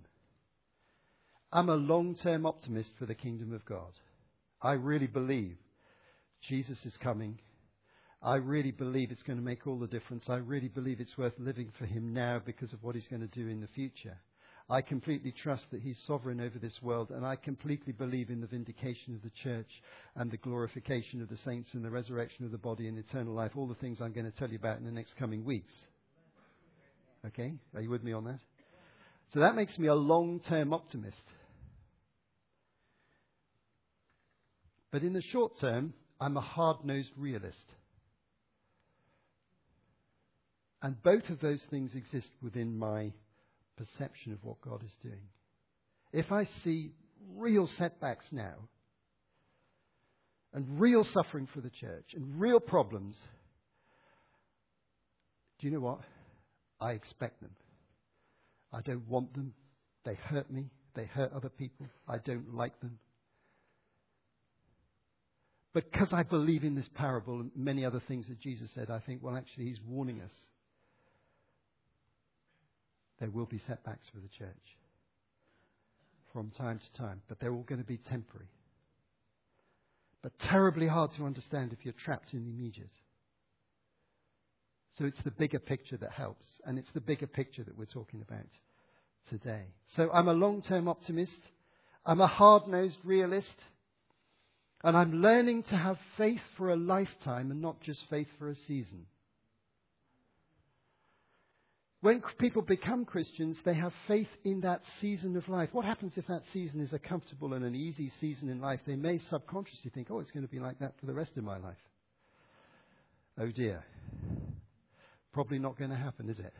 I'm 1.51 1.69
a 1.69 1.75
long 1.75 2.15
term 2.15 2.47
optimist 2.47 2.89
for 2.97 3.05
the 3.05 3.13
kingdom 3.13 3.53
of 3.53 3.63
God. 3.65 3.93
I 4.61 4.73
really 4.73 5.07
believe 5.07 5.57
Jesus 6.41 6.77
is 6.85 6.97
coming. 6.97 7.37
I 8.21 8.35
really 8.35 8.71
believe 8.71 9.11
it's 9.11 9.23
going 9.23 9.37
to 9.37 9.45
make 9.45 9.67
all 9.67 9.77
the 9.77 9.87
difference. 9.87 10.23
I 10.27 10.37
really 10.37 10.67
believe 10.69 10.99
it's 10.99 11.17
worth 11.17 11.33
living 11.37 11.71
for 11.77 11.85
him 11.85 12.13
now 12.13 12.41
because 12.43 12.73
of 12.73 12.83
what 12.83 12.95
he's 12.95 13.07
going 13.07 13.21
to 13.21 13.27
do 13.27 13.47
in 13.47 13.61
the 13.61 13.67
future. 13.67 14.17
I 14.69 14.81
completely 14.81 15.31
trust 15.31 15.63
that 15.71 15.81
He's 15.81 15.97
sovereign 16.05 16.41
over 16.41 16.59
this 16.59 16.81
world, 16.81 17.11
and 17.11 17.25
I 17.25 17.37
completely 17.37 17.93
believe 17.93 18.29
in 18.29 18.41
the 18.41 18.47
vindication 18.47 19.15
of 19.15 19.21
the 19.21 19.31
church 19.41 19.69
and 20.15 20.29
the 20.29 20.37
glorification 20.37 21.21
of 21.21 21.29
the 21.29 21.37
saints 21.45 21.69
and 21.73 21.85
the 21.85 21.89
resurrection 21.89 22.43
of 22.43 22.51
the 22.51 22.57
body 22.57 22.89
and 22.89 22.97
eternal 22.97 23.33
life, 23.33 23.51
all 23.55 23.67
the 23.67 23.75
things 23.75 24.01
I'm 24.01 24.11
going 24.11 24.29
to 24.29 24.37
tell 24.37 24.49
you 24.49 24.57
about 24.57 24.77
in 24.77 24.83
the 24.83 24.91
next 24.91 25.15
coming 25.15 25.45
weeks. 25.45 25.73
Okay? 27.25 27.53
Are 27.75 27.81
you 27.81 27.89
with 27.89 28.03
me 28.03 28.11
on 28.11 28.25
that? 28.25 28.39
So 29.33 29.39
that 29.39 29.55
makes 29.55 29.77
me 29.77 29.87
a 29.87 29.95
long 29.95 30.41
term 30.41 30.73
optimist. 30.73 31.15
But 34.91 35.03
in 35.03 35.13
the 35.13 35.23
short 35.31 35.53
term, 35.61 35.93
I'm 36.19 36.35
a 36.35 36.41
hard 36.41 36.83
nosed 36.83 37.11
realist. 37.15 37.55
And 40.87 41.03
both 41.03 41.29
of 41.29 41.41
those 41.41 41.59
things 41.69 41.95
exist 41.95 42.29
within 42.41 42.79
my 42.79 43.11
perception 43.75 44.31
of 44.31 44.41
what 44.41 44.61
God 44.61 44.81
is 44.85 44.95
doing. 45.03 45.19
If 46.13 46.31
I 46.31 46.45
see 46.63 46.91
real 47.35 47.67
setbacks 47.67 48.23
now, 48.31 48.53
and 50.53 50.79
real 50.79 51.03
suffering 51.03 51.45
for 51.53 51.59
the 51.59 51.69
church, 51.69 52.13
and 52.13 52.39
real 52.39 52.61
problems, 52.61 53.17
do 55.59 55.67
you 55.67 55.73
know 55.73 55.81
what? 55.81 55.99
I 56.79 56.91
expect 56.91 57.41
them. 57.41 57.51
I 58.71 58.79
don't 58.79 59.09
want 59.09 59.33
them. 59.33 59.51
They 60.05 60.13
hurt 60.13 60.49
me. 60.49 60.69
They 60.95 61.03
hurt 61.03 61.33
other 61.33 61.49
people. 61.49 61.87
I 62.07 62.19
don't 62.19 62.55
like 62.55 62.79
them. 62.79 62.97
But 65.73 65.91
because 65.91 66.13
I 66.13 66.23
believe 66.23 66.63
in 66.63 66.75
this 66.75 66.89
parable 66.95 67.41
and 67.41 67.51
many 67.57 67.83
other 67.83 68.01
things 68.07 68.27
that 68.29 68.39
Jesus 68.39 68.69
said, 68.73 68.89
I 68.89 68.99
think, 68.99 69.21
well, 69.21 69.35
actually, 69.35 69.65
he's 69.65 69.81
warning 69.85 70.21
us 70.21 70.31
there 73.19 73.29
will 73.29 73.45
be 73.45 73.59
setbacks 73.67 74.07
for 74.13 74.19
the 74.19 74.29
church 74.37 74.77
from 76.33 76.51
time 76.51 76.79
to 76.79 77.01
time, 77.01 77.21
but 77.27 77.39
they're 77.39 77.53
all 77.53 77.63
going 77.63 77.81
to 77.81 77.87
be 77.87 77.97
temporary. 77.97 78.49
But 80.21 80.37
terribly 80.39 80.87
hard 80.87 81.11
to 81.17 81.25
understand 81.25 81.73
if 81.73 81.79
you're 81.83 81.93
trapped 81.93 82.33
in 82.33 82.43
the 82.43 82.51
immediate. 82.51 82.91
So 84.97 85.05
it's 85.05 85.21
the 85.23 85.31
bigger 85.31 85.59
picture 85.59 85.97
that 85.97 86.11
helps, 86.11 86.45
and 86.65 86.77
it's 86.77 86.89
the 86.93 87.01
bigger 87.01 87.27
picture 87.27 87.63
that 87.63 87.77
we're 87.77 87.85
talking 87.85 88.21
about 88.21 88.47
today. 89.29 89.65
So 89.95 90.09
I'm 90.11 90.27
a 90.27 90.33
long 90.33 90.61
term 90.61 90.87
optimist, 90.87 91.37
I'm 92.05 92.21
a 92.21 92.27
hard 92.27 92.67
nosed 92.67 92.97
realist, 93.03 93.55
and 94.83 94.97
I'm 94.97 95.21
learning 95.21 95.63
to 95.69 95.77
have 95.77 95.97
faith 96.17 96.41
for 96.57 96.69
a 96.69 96.75
lifetime 96.75 97.51
and 97.51 97.61
not 97.61 97.81
just 97.81 97.99
faith 98.09 98.27
for 98.39 98.49
a 98.49 98.55
season. 98.67 99.05
When 102.01 102.21
people 102.37 102.61
become 102.61 103.05
Christians, 103.05 103.57
they 103.65 103.73
have 103.73 103.91
faith 104.07 104.27
in 104.43 104.61
that 104.61 104.81
season 105.01 105.35
of 105.35 105.49
life. 105.49 105.69
What 105.71 105.85
happens 105.85 106.13
if 106.15 106.27
that 106.27 106.43
season 106.53 106.79
is 106.79 106.93
a 106.93 106.99
comfortable 106.99 107.53
and 107.53 107.65
an 107.65 107.73
easy 107.73 108.11
season 108.21 108.49
in 108.49 108.61
life? 108.61 108.79
They 108.85 108.95
may 108.95 109.19
subconsciously 109.29 109.91
think, 109.93 110.09
oh, 110.11 110.19
it's 110.19 110.29
going 110.29 110.45
to 110.45 110.51
be 110.51 110.59
like 110.59 110.77
that 110.79 110.93
for 110.99 111.07
the 111.07 111.13
rest 111.13 111.31
of 111.37 111.43
my 111.43 111.57
life. 111.57 111.77
Oh 113.39 113.49
dear. 113.49 113.83
Probably 115.33 115.57
not 115.57 115.77
going 115.77 115.89
to 115.89 115.97
happen, 115.97 116.29
is 116.29 116.37
it? 116.37 116.53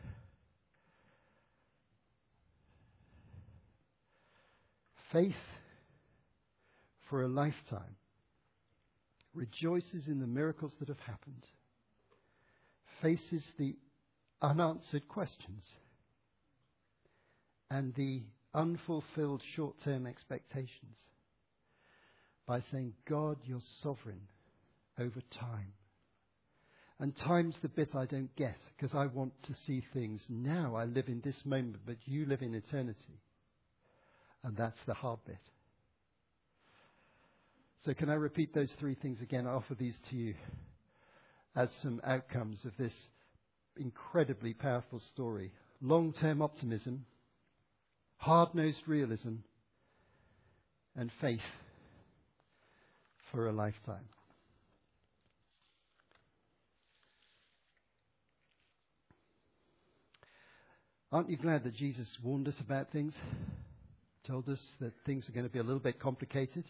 Faith 5.12 5.34
for 7.08 7.22
a 7.22 7.28
lifetime 7.28 7.96
rejoices 9.34 10.08
in 10.08 10.18
the 10.18 10.26
miracles 10.26 10.72
that 10.80 10.88
have 10.88 10.98
happened, 10.98 11.44
faces 13.00 13.42
the 13.56 13.76
unanswered 14.40 15.08
questions 15.08 15.64
and 17.70 17.94
the 17.94 18.22
unfulfilled 18.54 19.42
short 19.54 19.74
term 19.84 20.06
expectations 20.06 20.96
by 22.46 22.62
saying, 22.72 22.94
God, 23.08 23.36
you're 23.44 23.60
sovereign 23.82 24.22
over 24.98 25.20
time. 25.38 25.72
And 27.00 27.16
time's 27.16 27.56
the 27.62 27.68
bit 27.68 27.94
I 27.94 28.06
don't 28.06 28.34
get 28.34 28.56
because 28.76 28.94
I 28.94 29.06
want 29.06 29.32
to 29.44 29.54
see 29.66 29.84
things 29.92 30.20
now. 30.28 30.74
I 30.74 30.84
live 30.84 31.08
in 31.08 31.20
this 31.24 31.40
moment, 31.44 31.76
but 31.86 31.96
you 32.06 32.26
live 32.26 32.42
in 32.42 32.54
eternity. 32.54 33.20
And 34.42 34.56
that's 34.56 34.78
the 34.86 34.94
hard 34.94 35.20
bit. 35.24 35.38
So, 37.84 37.94
can 37.94 38.10
I 38.10 38.14
repeat 38.14 38.52
those 38.52 38.72
three 38.80 38.96
things 38.96 39.20
again? 39.20 39.46
I 39.46 39.50
offer 39.50 39.76
these 39.76 39.94
to 40.10 40.16
you 40.16 40.34
as 41.54 41.70
some 41.82 42.00
outcomes 42.04 42.64
of 42.64 42.72
this 42.76 42.92
incredibly 43.78 44.52
powerful 44.52 45.00
story. 45.12 45.52
Long 45.80 46.12
term 46.12 46.42
optimism, 46.42 47.04
hard 48.16 48.54
nosed 48.54 48.82
realism, 48.86 49.36
and 50.96 51.10
faith 51.20 51.40
for 53.30 53.48
a 53.48 53.52
lifetime. 53.52 54.04
Aren't 61.10 61.30
you 61.30 61.38
glad 61.38 61.64
that 61.64 61.74
Jesus 61.74 62.06
warned 62.22 62.48
us 62.48 62.60
about 62.60 62.90
things? 62.90 63.14
Told 64.26 64.48
us 64.48 64.60
that 64.80 64.92
things 65.06 65.26
are 65.28 65.32
going 65.32 65.46
to 65.46 65.52
be 65.52 65.58
a 65.58 65.62
little 65.62 65.78
bit 65.78 65.98
complicated, 65.98 66.64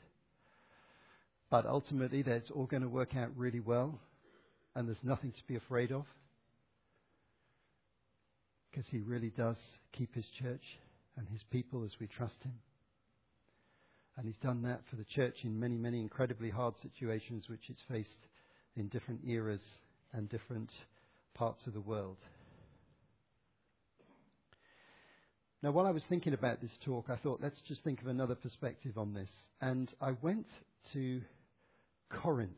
but 1.50 1.66
ultimately 1.66 2.22
that 2.22 2.34
it's 2.36 2.50
all 2.50 2.66
going 2.66 2.82
to 2.82 2.88
work 2.88 3.16
out 3.16 3.30
really 3.36 3.58
well, 3.58 3.98
and 4.76 4.86
there's 4.86 5.02
nothing 5.02 5.32
to 5.32 5.42
be 5.48 5.56
afraid 5.56 5.90
of 5.90 6.04
because 8.78 8.90
he 8.92 9.00
really 9.00 9.30
does 9.36 9.56
keep 9.92 10.14
his 10.14 10.26
church 10.40 10.62
and 11.16 11.26
his 11.30 11.42
people 11.50 11.82
as 11.84 11.90
we 11.98 12.06
trust 12.06 12.36
him. 12.44 12.52
And 14.16 14.24
he's 14.24 14.36
done 14.36 14.62
that 14.62 14.82
for 14.88 14.94
the 14.94 15.04
church 15.04 15.34
in 15.42 15.58
many, 15.58 15.76
many 15.76 16.00
incredibly 16.00 16.48
hard 16.48 16.74
situations 16.80 17.46
which 17.48 17.62
it's 17.68 17.80
faced 17.90 18.28
in 18.76 18.86
different 18.86 19.22
eras 19.26 19.62
and 20.12 20.28
different 20.28 20.70
parts 21.34 21.66
of 21.66 21.74
the 21.74 21.80
world. 21.80 22.18
Now, 25.60 25.72
while 25.72 25.86
I 25.86 25.90
was 25.90 26.04
thinking 26.08 26.32
about 26.32 26.60
this 26.60 26.78
talk, 26.84 27.06
I 27.08 27.16
thought, 27.16 27.40
let's 27.42 27.60
just 27.66 27.82
think 27.82 28.00
of 28.00 28.06
another 28.06 28.36
perspective 28.36 28.96
on 28.96 29.12
this. 29.12 29.30
And 29.60 29.92
I 30.00 30.12
went 30.22 30.46
to 30.92 31.20
Corinth, 32.10 32.52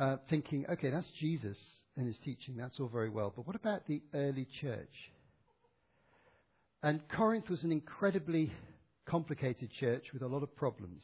uh, 0.00 0.16
thinking, 0.28 0.66
okay, 0.70 0.90
that's 0.90 1.10
Jesus 1.20 1.58
and 1.96 2.06
his 2.06 2.18
teaching. 2.24 2.56
That's 2.56 2.78
all 2.80 2.88
very 2.88 3.10
well. 3.10 3.32
But 3.34 3.46
what 3.46 3.56
about 3.56 3.86
the 3.86 4.02
early 4.12 4.46
church? 4.60 4.94
And 6.82 7.00
Corinth 7.08 7.48
was 7.48 7.64
an 7.64 7.72
incredibly 7.72 8.52
complicated 9.06 9.70
church 9.78 10.04
with 10.12 10.22
a 10.22 10.26
lot 10.26 10.42
of 10.42 10.54
problems. 10.56 11.02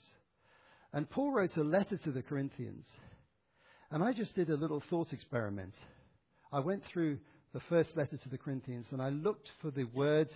And 0.93 1.09
Paul 1.09 1.33
wrote 1.33 1.57
a 1.57 1.63
letter 1.63 1.97
to 1.99 2.11
the 2.11 2.23
Corinthians. 2.23 2.87
And 3.91 4.03
I 4.03 4.13
just 4.13 4.35
did 4.35 4.51
a 4.51 4.57
little 4.57 4.83
thought 4.91 5.13
experiment. 5.13 5.75
I 6.53 6.61
went 6.61 6.83
through 6.93 7.19
the 7.53 7.61
first 7.69 7.97
letter 7.97 8.17
to 8.17 8.29
the 8.29 8.39
Corinthians 8.39 8.87
and 8.91 9.01
I 9.03 9.09
looked 9.09 9.51
for 9.61 9.71
the 9.71 9.85
word, 9.85 10.29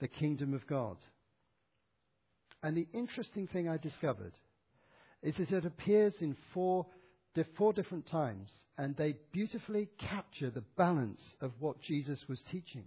the 0.00 0.08
kingdom 0.08 0.54
of 0.54 0.66
God. 0.66 0.96
And 2.62 2.76
the 2.76 2.88
interesting 2.92 3.46
thing 3.46 3.68
I 3.68 3.76
discovered 3.76 4.32
is 5.22 5.34
that 5.36 5.52
it 5.52 5.66
appears 5.66 6.14
in 6.20 6.36
four 6.54 6.86
four 7.56 7.72
different 7.72 8.06
times, 8.06 8.50
and 8.78 8.96
they 8.96 9.16
beautifully 9.32 9.88
capture 9.98 10.50
the 10.50 10.64
balance 10.76 11.20
of 11.40 11.52
what 11.58 11.80
Jesus 11.82 12.20
was 12.28 12.40
teaching. 12.50 12.84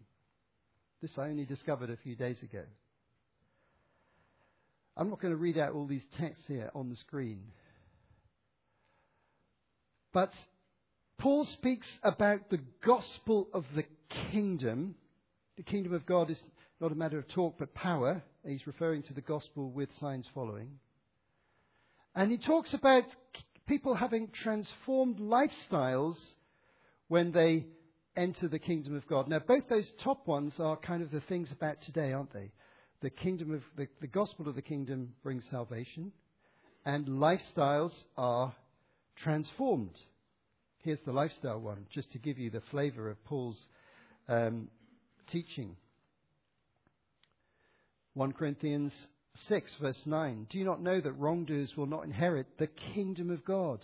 This 1.01 1.17
I 1.17 1.29
only 1.29 1.45
discovered 1.45 1.89
a 1.89 1.97
few 1.97 2.15
days 2.15 2.41
ago. 2.41 2.63
I'm 4.97 5.09
not 5.09 5.21
going 5.21 5.33
to 5.33 5.39
read 5.39 5.57
out 5.57 5.73
all 5.73 5.88
these 5.88 6.05
texts 6.17 6.45
here 6.47 6.69
on 6.75 6.89
the 6.89 6.97
screen. 6.97 7.39
But 10.12 10.33
Paul 11.17 11.45
speaks 11.45 11.88
about 12.03 12.49
the 12.49 12.59
gospel 12.83 13.47
of 13.53 13.65
the 13.75 13.85
kingdom. 14.31 14.95
The 15.57 15.63
kingdom 15.63 15.93
of 15.93 16.05
God 16.05 16.29
is 16.29 16.41
not 16.81 16.91
a 16.91 16.95
matter 16.95 17.17
of 17.17 17.27
talk 17.29 17.55
but 17.59 17.73
power. 17.73 18.23
He's 18.45 18.67
referring 18.67 19.03
to 19.03 19.13
the 19.13 19.21
gospel 19.21 19.69
with 19.69 19.89
signs 19.99 20.25
following. 20.33 20.79
And 22.15 22.31
he 22.31 22.38
talks 22.38 22.73
about 22.73 23.05
people 23.69 23.93
having 23.93 24.27
transformed 24.43 25.19
lifestyles 25.19 26.15
when 27.08 27.32
they 27.32 27.67
enter 28.17 28.47
the 28.47 28.58
kingdom 28.58 28.95
of 28.95 29.08
God. 29.08 29.27
Now, 29.27 29.38
both 29.38 29.69
those 29.69 29.89
top 30.03 30.27
ones 30.27 30.55
are 30.60 30.75
kind 30.75 31.03
of 31.03 31.12
the 31.12 31.21
things 31.21 31.51
about 31.51 31.77
today, 31.84 32.12
aren't 32.12 32.34
they? 32.34 32.51
The 33.01 33.12
kingdom 33.12 33.53
of 33.53 33.62
the, 33.77 33.88
the 34.01 34.08
gospel 34.08 34.49
of 34.49 34.55
the 34.55 34.63
kingdom 34.63 35.13
brings 35.21 35.43
salvation, 35.51 36.12
and 36.84 37.05
lifestyles 37.08 37.91
are 38.17 38.55
transformed. 39.15 39.95
Here's 40.79 40.99
the 41.05 41.13
lifestyle 41.13 41.60
one, 41.60 41.86
just 41.93 42.12
to 42.13 42.17
give 42.17 42.39
you 42.39 42.49
the 42.49 42.63
flavor 42.71 43.08
of 43.12 43.23
Paul's 43.23 43.60
um, 44.27 44.67
teaching. 45.32 45.75
1 48.15 48.34
Corinthians 48.34 48.93
6, 49.47 49.71
verse 49.82 50.02
9. 50.06 50.47
Do 50.49 50.58
you 50.58 50.65
not 50.65 50.82
know 50.82 50.99
that 50.99 51.13
wrongdoers 51.13 51.75
will 51.75 51.86
not 51.86 52.04
inherit 52.04 52.58
the 52.58 52.67
kingdom 52.93 53.30
of 53.30 53.45
God? 53.45 53.84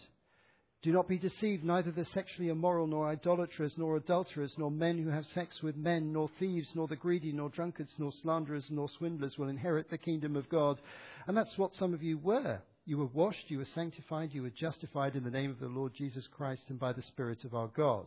Do 0.82 0.91
not 0.91 1.08
be 1.08 1.18
deceived, 1.18 1.63
neither 1.63 1.91
the 1.91 2.06
sexually 2.06 2.50
immoral, 2.50 2.86
nor 2.86 3.10
idolaters, 3.10 3.74
nor 3.76 3.98
adulterers, 3.98 4.54
nor 4.58 4.70
men 4.70 5.02
who 5.02 5.10
have 5.10 5.26
sex 5.34 5.63
with 5.63 5.76
men, 5.76 6.13
nor 6.13 6.30
thieves, 6.38 6.70
nor 6.76 6.88
the 6.88 6.96
greedy, 6.96 7.32
nor 7.32 7.50
drunkards, 7.50 7.91
nor 7.98 8.12
slanderers, 8.22 8.65
nor 8.70 8.88
swindlers 8.98 9.36
will 9.38 9.48
inherit 9.48 9.89
the 9.89 9.98
kingdom 9.98 10.36
of 10.36 10.48
God. 10.48 10.80
And 11.26 11.36
that's 11.36 11.58
what 11.58 11.74
some 11.74 11.96
of 11.96 12.04
you 12.04 12.20
were. 12.20 12.60
You 12.86 13.00
were 13.00 13.08
washed, 13.08 13.46
you 13.50 13.58
were 13.58 13.68
sanctified, 13.74 14.30
you 14.32 14.44
were 14.44 14.52
justified 14.52 15.15
in 15.15 15.24
the 15.24 15.32
name 15.32 15.50
of 15.50 15.60
the 15.60 15.68
Lord 15.68 15.94
Jesus 15.96 16.28
Christ 16.28 16.62
and 16.70 16.80
by 16.80 16.94
the 16.94 17.02
Spirit 17.02 17.44
of 17.46 17.56
our 17.56 17.68
God. 17.68 18.06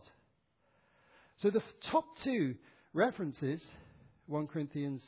So 1.41 1.49
the 1.49 1.61
top 1.91 2.05
two 2.23 2.55
references, 2.93 3.61
1 4.27 4.47
Corinthians 4.47 5.01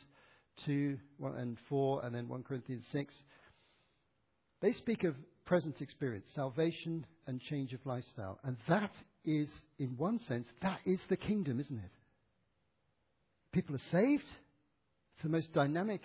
2 0.65 0.97
and 1.37 1.57
4, 1.69 2.05
and 2.05 2.15
then 2.15 2.27
1 2.27 2.43
Corinthians 2.43 2.85
6, 2.91 3.13
they 4.61 4.73
speak 4.73 5.03
of 5.03 5.15
present 5.45 5.81
experience, 5.81 6.25
salvation 6.35 7.05
and 7.27 7.41
change 7.41 7.73
of 7.73 7.79
lifestyle. 7.85 8.39
And 8.43 8.57
that 8.67 8.91
is, 9.25 9.49
in 9.79 9.97
one 9.97 10.19
sense, 10.27 10.47
that 10.61 10.79
is 10.85 10.99
the 11.09 11.17
kingdom, 11.17 11.59
isn't 11.59 11.77
it? 11.77 11.91
People 13.51 13.75
are 13.75 13.91
saved. 13.91 14.23
It's 14.23 15.23
the 15.23 15.29
most 15.29 15.51
dynamic 15.53 16.01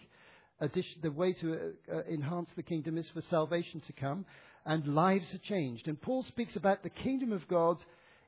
addition, 0.61 1.01
the 1.03 1.11
way 1.11 1.33
to 1.35 1.73
uh, 1.93 2.03
enhance 2.11 2.49
the 2.57 2.63
kingdom 2.63 2.99
is 2.99 3.09
for 3.13 3.21
salvation 3.23 3.83
to 3.87 3.93
come, 3.93 4.25
and 4.65 4.87
lives 4.95 5.33
are 5.35 5.49
changed. 5.49 5.87
And 5.87 6.01
Paul 6.01 6.25
speaks 6.25 6.57
about 6.57 6.83
the 6.83 6.91
kingdom 6.91 7.33
of 7.33 7.47
God 7.47 7.79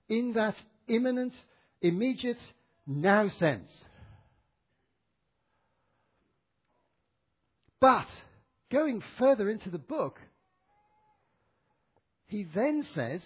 in 0.08 0.32
that 0.34 0.54
imminent, 0.86 1.34
immediate, 1.82 2.38
now 2.86 3.28
sense. 3.28 3.70
But 7.80 8.06
going 8.72 9.02
further 9.18 9.48
into 9.48 9.70
the 9.70 9.78
book, 9.78 10.18
he 12.26 12.46
then 12.54 12.86
says 12.94 13.20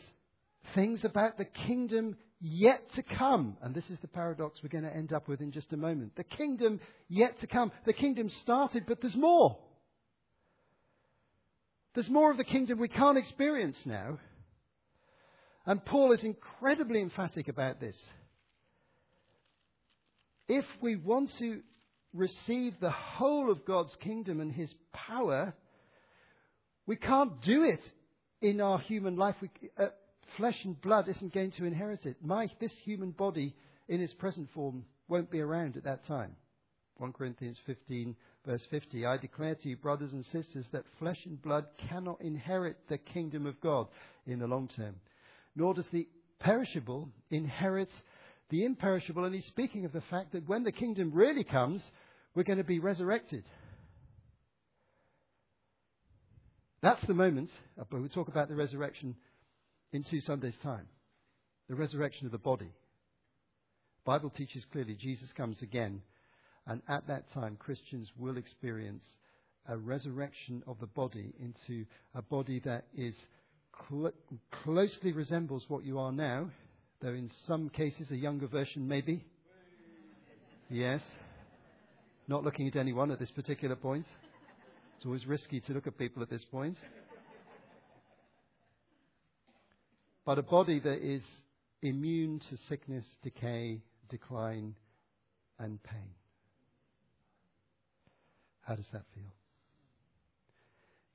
things 0.75 1.05
about 1.05 1.39
the 1.39 1.45
kingdom 1.45 2.17
yet 2.41 2.81
to 2.97 3.03
come. 3.03 3.57
And 3.63 3.75
this 3.75 3.89
is 3.89 3.99
the 4.03 4.09
paradox 4.09 4.61
we're 4.63 4.69
going 4.69 4.91
to 4.91 4.97
end 4.97 5.13
up 5.13 5.29
with 5.29 5.41
in 5.41 5.53
just 5.53 5.73
a 5.73 5.77
moment. 5.77 6.17
The 6.17 6.25
kingdom 6.25 6.81
yet 7.09 7.41
to 7.41 7.47
come. 7.47 7.73
The 7.87 7.93
kingdom 7.93 8.31
started, 8.43 8.85
but 8.87 9.01
there's 9.01 9.17
more. 9.17 9.59
There's 11.95 12.09
more 12.09 12.31
of 12.31 12.37
the 12.37 12.45
kingdom 12.45 12.79
we 12.79 12.89
can't 12.89 13.19
experience 13.19 13.77
now. 13.85 14.19
And 15.67 15.85
Paul 15.85 16.13
is 16.13 16.21
incredibly 16.23 17.01
emphatic 17.01 17.49
about 17.49 17.81
this. 17.81 17.97
If 20.49 20.65
we 20.81 20.97
want 20.97 21.31
to 21.39 21.61
receive 22.13 22.75
the 22.81 22.91
whole 22.91 23.51
of 23.51 23.65
God's 23.65 23.95
kingdom 24.01 24.41
and 24.41 24.53
his 24.53 24.73
power, 24.93 25.55
we 26.87 26.97
can't 26.97 27.43
do 27.43 27.65
it 27.65 27.81
in 28.41 28.61
our 28.61 28.79
human 28.79 29.17
life. 29.17 29.37
We, 29.41 29.51
uh, 29.79 29.87
flesh 30.37 30.57
and 30.65 30.81
blood 30.81 31.09
isn't 31.09 31.33
going 31.33 31.53
to 31.53 31.65
inherit 31.65 32.05
it. 32.07 32.17
My, 32.23 32.49
this 32.61 32.73
human 32.85 33.13
body 33.13 33.55
in 33.89 34.01
its 34.01 34.13
present 34.15 34.49
form 34.55 34.85
won't 35.09 35.31
be 35.31 35.41
around 35.41 35.77
at 35.77 35.85
that 35.85 36.07
time. 36.07 36.37
1 36.99 37.13
Corinthians 37.13 37.59
15, 37.67 38.15
verse 38.47 38.63
50. 38.71 39.07
I 39.07 39.17
declare 39.17 39.55
to 39.57 39.69
you, 39.69 39.77
brothers 39.77 40.13
and 40.13 40.25
sisters, 40.27 40.67
that 40.73 40.85
flesh 40.99 41.19
and 41.25 41.41
blood 41.41 41.67
cannot 41.89 42.21
inherit 42.21 42.77
the 42.89 42.99
kingdom 42.99 43.47
of 43.47 43.61
God 43.61 43.89
in 44.27 44.39
the 44.39 44.47
long 44.47 44.69
term, 44.77 44.97
nor 45.57 45.75
does 45.75 45.87
the 45.93 46.07
perishable 46.39 47.09
inherit 47.31 47.91
the 48.53 48.65
imperishable. 48.65 49.25
And 49.25 49.35
he's 49.35 49.47
speaking 49.47 49.85
of 49.85 49.93
the 49.93 50.03
fact 50.11 50.33
that 50.33 50.49
when 50.49 50.63
the 50.63 50.71
kingdom 50.71 51.11
really 51.13 51.43
comes, 51.43 51.83
we're 52.35 52.45
going 52.45 52.59
to 52.59 52.65
be 52.65 52.79
resurrected. 52.79 53.45
That's 56.83 57.05
the 57.07 57.15
moment, 57.15 57.51
uh, 57.81 57.85
but 57.91 58.01
we'll 58.01 58.09
talk 58.09 58.29
about 58.29 58.49
the 58.49 58.55
resurrection 58.55 59.17
in 59.93 60.05
two 60.05 60.21
Sundays' 60.21 60.55
time. 60.63 60.87
The 61.69 61.75
resurrection 61.75 62.27
of 62.27 62.33
the 62.33 62.39
body. 62.39 62.67
The 62.67 64.11
Bible 64.11 64.31
teaches 64.31 64.65
clearly 64.71 64.97
Jesus 65.01 65.33
comes 65.33 65.63
again, 65.63 66.03
and 66.67 66.83
at 66.89 67.07
that 67.07 67.33
time 67.33 67.57
Christians 67.57 68.09
will 68.19 68.37
experience 68.37 69.05
a 69.69 69.79
resurrection 69.79 70.63
of 70.67 70.79
the 70.81 70.89
body 70.89 71.33
into 71.41 71.87
a 72.15 72.21
body 72.21 72.61
that 72.65 72.87
is 72.97 73.15
cl- 73.89 74.13
closely 74.65 75.13
resembles 75.13 75.65
what 75.69 75.85
you 75.85 75.99
are 76.01 76.13
now, 76.13 76.51
though 77.03 77.09
in 77.09 77.31
some 77.47 77.69
cases 77.69 78.11
a 78.11 78.17
younger 78.17 78.47
version 78.47 78.87
maybe. 78.87 79.25
Yes. 80.71 81.03
Not 82.29 82.45
looking 82.45 82.69
at 82.69 82.77
anyone 82.77 83.11
at 83.11 83.19
this 83.19 83.31
particular 83.31 83.77
point. 83.77 84.07
It's 84.97 85.05
always 85.05 85.27
risky 85.27 85.61
to 85.61 85.73
look 85.73 85.87
at 85.87 85.99
people 85.99 86.23
at 86.23 86.31
this 86.31 86.45
point. 86.51 86.77
but 90.25 90.39
a 90.39 90.43
body 90.43 90.79
that 90.79 91.05
is 91.05 91.23
immune 91.83 92.41
to 92.49 92.57
sickness, 92.69 93.05
decay, 93.23 93.83
decline, 94.09 94.77
and 95.59 95.83
pain. 95.83 96.15
How 98.61 98.77
does 98.77 98.87
that 98.93 99.03
feel? 99.13 99.42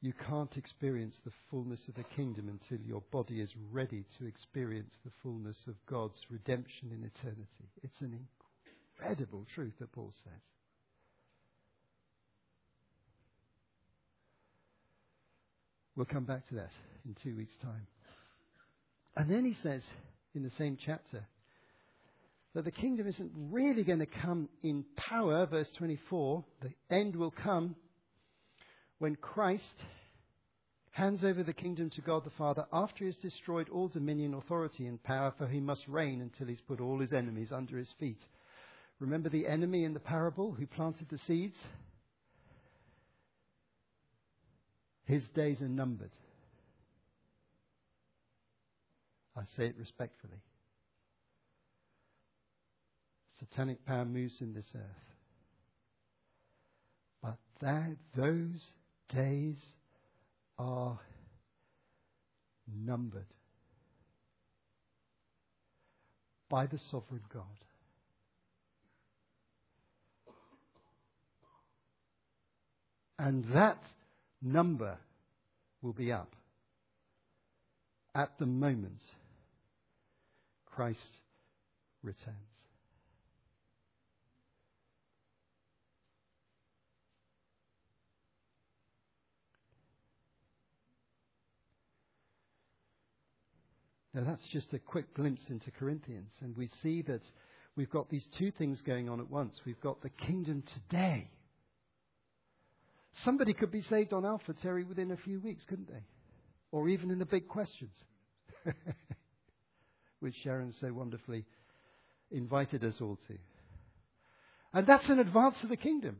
You 0.01 0.13
can't 0.29 0.55
experience 0.57 1.15
the 1.25 1.31
fullness 1.49 1.79
of 1.87 1.95
the 1.95 2.03
kingdom 2.15 2.49
until 2.49 2.85
your 2.85 3.01
body 3.11 3.41
is 3.41 3.49
ready 3.71 4.05
to 4.19 4.27
experience 4.27 4.93
the 5.03 5.11
fullness 5.23 5.57
of 5.67 5.73
God's 5.89 6.19
redemption 6.29 6.91
in 6.91 7.03
eternity. 7.03 7.71
It's 7.83 7.99
an 8.01 8.27
incredible 8.99 9.45
truth 9.55 9.73
that 9.79 9.91
Paul 9.91 10.13
says. 10.23 10.41
We'll 15.95 16.05
come 16.05 16.25
back 16.25 16.47
to 16.49 16.55
that 16.55 16.69
in 17.05 17.15
two 17.23 17.35
weeks' 17.35 17.55
time. 17.59 17.87
And 19.15 19.31
then 19.31 19.43
he 19.43 19.55
says 19.63 19.81
in 20.35 20.43
the 20.43 20.51
same 20.59 20.77
chapter 20.85 21.25
that 22.53 22.65
the 22.65 22.71
kingdom 22.71 23.07
isn't 23.07 23.31
really 23.35 23.83
going 23.83 23.99
to 23.99 24.05
come 24.05 24.47
in 24.61 24.85
power, 24.95 25.47
verse 25.47 25.67
24. 25.79 26.45
The 26.61 26.95
end 26.95 27.15
will 27.15 27.31
come 27.31 27.75
when 28.99 29.15
Christ 29.15 29.63
hands 30.91 31.23
over 31.23 31.43
the 31.43 31.53
kingdom 31.53 31.91
to 31.91 32.01
God 32.01 32.25
the 32.25 32.31
Father 32.31 32.65
after 32.73 32.99
he 32.99 33.05
has 33.05 33.15
destroyed 33.17 33.69
all 33.69 33.87
dominion, 33.87 34.33
authority, 34.33 34.87
and 34.87 35.01
power, 35.03 35.33
for 35.37 35.47
he 35.47 35.59
must 35.59 35.87
reign 35.87 36.21
until 36.21 36.47
he's 36.47 36.61
put 36.61 36.81
all 36.81 36.99
his 36.99 37.13
enemies 37.13 37.51
under 37.51 37.77
his 37.77 37.89
feet. 37.99 38.19
Remember 38.99 39.29
the 39.29 39.45
enemy 39.47 39.83
in 39.83 39.93
the 39.93 39.99
parable 39.99 40.51
who 40.51 40.65
planted 40.65 41.07
the 41.09 41.19
seeds? 41.27 41.55
His 45.05 45.23
days 45.35 45.61
are 45.61 45.69
numbered. 45.69 46.11
I 49.37 49.43
say 49.55 49.67
it 49.67 49.75
respectfully. 49.77 50.41
Satanic 53.39 53.85
power 53.85 54.03
moves 54.03 54.33
in 54.41 54.55
this 54.55 54.65
earth. 54.75 54.81
But 57.21 57.37
that, 57.61 57.95
those 58.15 58.59
days 59.13 59.57
are 60.57 60.99
numbered 62.67 63.25
by 66.49 66.65
the 66.65 66.79
sovereign 66.91 67.21
God. 67.33 67.43
And 73.19 73.45
that 73.53 73.81
number 74.41 74.97
will 75.81 75.93
be 75.93 76.11
up 76.11 76.35
at 78.13 78.37
the 78.39 78.45
moment 78.45 79.01
Christ 80.65 80.99
returns. 82.03 82.56
Now, 94.17 94.23
that's 94.23 94.47
just 94.51 94.73
a 94.73 94.79
quick 94.79 95.13
glimpse 95.13 95.43
into 95.47 95.69
Corinthians, 95.69 96.31
and 96.41 96.57
we 96.57 96.71
see 96.81 97.03
that 97.03 97.21
we've 97.75 97.91
got 97.91 98.09
these 98.09 98.25
two 98.39 98.49
things 98.49 98.81
going 98.81 99.09
on 99.09 99.19
at 99.19 99.29
once. 99.29 99.61
We've 99.63 99.79
got 99.79 100.01
the 100.01 100.09
kingdom 100.09 100.63
today. 100.73 101.29
Somebody 103.23 103.53
could 103.53 103.71
be 103.71 103.83
saved 103.83 104.13
on 104.13 104.25
Alpha, 104.25 104.55
Terry, 104.59 104.85
within 104.85 105.11
a 105.11 105.17
few 105.17 105.39
weeks, 105.39 105.65
couldn't 105.65 105.87
they? 105.87 106.01
Or 106.71 106.89
even 106.89 107.11
in 107.11 107.19
the 107.19 107.27
big 107.27 107.47
questions, 107.47 107.91
which 110.19 110.33
Sharon 110.43 110.73
so 110.81 110.91
wonderfully 110.91 111.45
invited 112.31 112.83
us 112.83 112.95
all 112.99 113.19
to. 113.27 113.37
And 114.73 114.87
that's 114.87 115.09
an 115.09 115.19
advance 115.19 115.57
of 115.61 115.69
the 115.69 115.77
kingdom. 115.77 116.17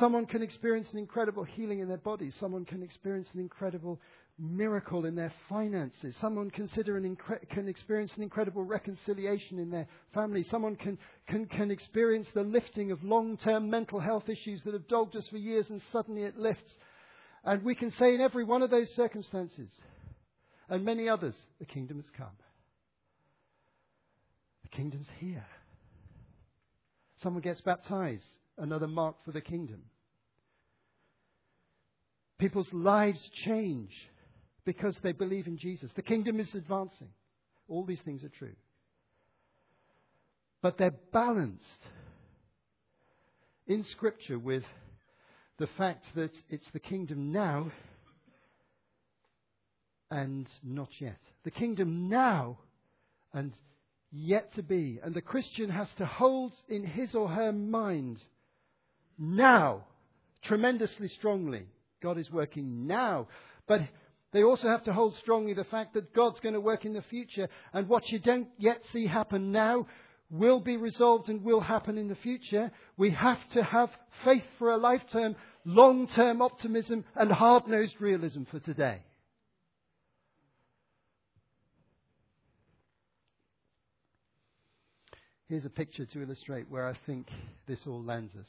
Someone 0.00 0.26
can 0.26 0.42
experience 0.42 0.88
an 0.92 0.98
incredible 0.98 1.44
healing 1.44 1.78
in 1.78 1.86
their 1.86 1.98
body. 1.98 2.32
Someone 2.40 2.64
can 2.64 2.82
experience 2.82 3.28
an 3.32 3.38
incredible 3.38 4.00
miracle 4.38 5.04
in 5.06 5.14
their 5.14 5.32
finances. 5.48 6.14
Someone 6.20 6.50
consider 6.50 6.96
an 6.96 7.16
incre- 7.16 7.48
can 7.50 7.68
experience 7.68 8.10
an 8.16 8.22
incredible 8.22 8.64
reconciliation 8.64 9.58
in 9.58 9.70
their 9.70 9.86
family. 10.12 10.44
Someone 10.50 10.76
can, 10.76 10.98
can, 11.28 11.46
can 11.46 11.70
experience 11.70 12.26
the 12.34 12.42
lifting 12.42 12.90
of 12.90 13.02
long 13.04 13.36
term 13.36 13.70
mental 13.70 14.00
health 14.00 14.28
issues 14.28 14.60
that 14.64 14.74
have 14.74 14.88
dogged 14.88 15.16
us 15.16 15.26
for 15.28 15.36
years 15.36 15.66
and 15.70 15.80
suddenly 15.92 16.22
it 16.22 16.36
lifts. 16.36 16.72
And 17.44 17.62
we 17.62 17.74
can 17.74 17.90
say 17.92 18.14
in 18.14 18.20
every 18.20 18.44
one 18.44 18.62
of 18.62 18.70
those 18.70 18.88
circumstances 18.96 19.70
and 20.68 20.84
many 20.84 21.08
others, 21.08 21.34
the 21.60 21.66
kingdom 21.66 21.98
has 21.98 22.10
come. 22.16 22.26
The 24.62 24.70
kingdom's 24.70 25.08
here. 25.18 25.46
Someone 27.22 27.42
gets 27.42 27.60
baptized, 27.60 28.24
another 28.58 28.88
mark 28.88 29.16
for 29.24 29.30
the 29.30 29.40
kingdom. 29.40 29.82
People's 32.38 32.72
lives 32.72 33.20
change 33.44 33.92
because 34.64 34.96
they 35.02 35.12
believe 35.12 35.46
in 35.46 35.58
Jesus. 35.58 35.90
The 35.94 36.02
kingdom 36.02 36.40
is 36.40 36.54
advancing. 36.54 37.08
All 37.68 37.84
these 37.84 38.00
things 38.04 38.24
are 38.24 38.30
true. 38.38 38.54
But 40.62 40.78
they're 40.78 40.94
balanced 41.12 41.62
in 43.66 43.84
Scripture 43.92 44.38
with 44.38 44.64
the 45.58 45.68
fact 45.78 46.04
that 46.14 46.32
it's 46.48 46.66
the 46.72 46.80
kingdom 46.80 47.32
now 47.32 47.70
and 50.10 50.48
not 50.62 50.88
yet. 50.98 51.18
The 51.44 51.50
kingdom 51.50 52.08
now 52.08 52.58
and 53.32 53.52
yet 54.10 54.54
to 54.54 54.62
be. 54.62 55.00
And 55.02 55.14
the 55.14 55.20
Christian 55.20 55.70
has 55.70 55.88
to 55.98 56.06
hold 56.06 56.52
in 56.68 56.84
his 56.84 57.14
or 57.14 57.28
her 57.28 57.52
mind 57.52 58.18
now 59.18 59.84
tremendously 60.44 61.08
strongly. 61.08 61.66
God 62.02 62.18
is 62.18 62.30
working 62.30 62.86
now. 62.86 63.28
But 63.66 63.82
they 64.34 64.42
also 64.42 64.66
have 64.66 64.82
to 64.82 64.92
hold 64.92 65.14
strongly 65.22 65.54
the 65.54 65.62
fact 65.62 65.94
that 65.94 66.12
God's 66.12 66.40
going 66.40 66.54
to 66.54 66.60
work 66.60 66.84
in 66.84 66.92
the 66.92 67.02
future, 67.02 67.48
and 67.72 67.88
what 67.88 68.08
you 68.08 68.18
don't 68.18 68.48
yet 68.58 68.80
see 68.92 69.06
happen 69.06 69.52
now 69.52 69.86
will 70.28 70.58
be 70.58 70.76
resolved 70.76 71.28
and 71.28 71.44
will 71.44 71.60
happen 71.60 71.96
in 71.96 72.08
the 72.08 72.16
future. 72.16 72.72
We 72.96 73.12
have 73.12 73.38
to 73.52 73.62
have 73.62 73.90
faith 74.24 74.42
for 74.58 74.72
a 74.72 74.76
lifetime, 74.76 75.36
long 75.64 76.08
term 76.08 76.42
optimism, 76.42 77.04
and 77.14 77.30
hard 77.30 77.68
nosed 77.68 77.94
realism 78.00 78.42
for 78.50 78.58
today. 78.58 79.02
Here's 85.48 85.64
a 85.64 85.70
picture 85.70 86.06
to 86.06 86.22
illustrate 86.22 86.68
where 86.68 86.88
I 86.88 86.94
think 87.06 87.28
this 87.68 87.78
all 87.86 88.02
lands 88.02 88.32
us. 88.34 88.48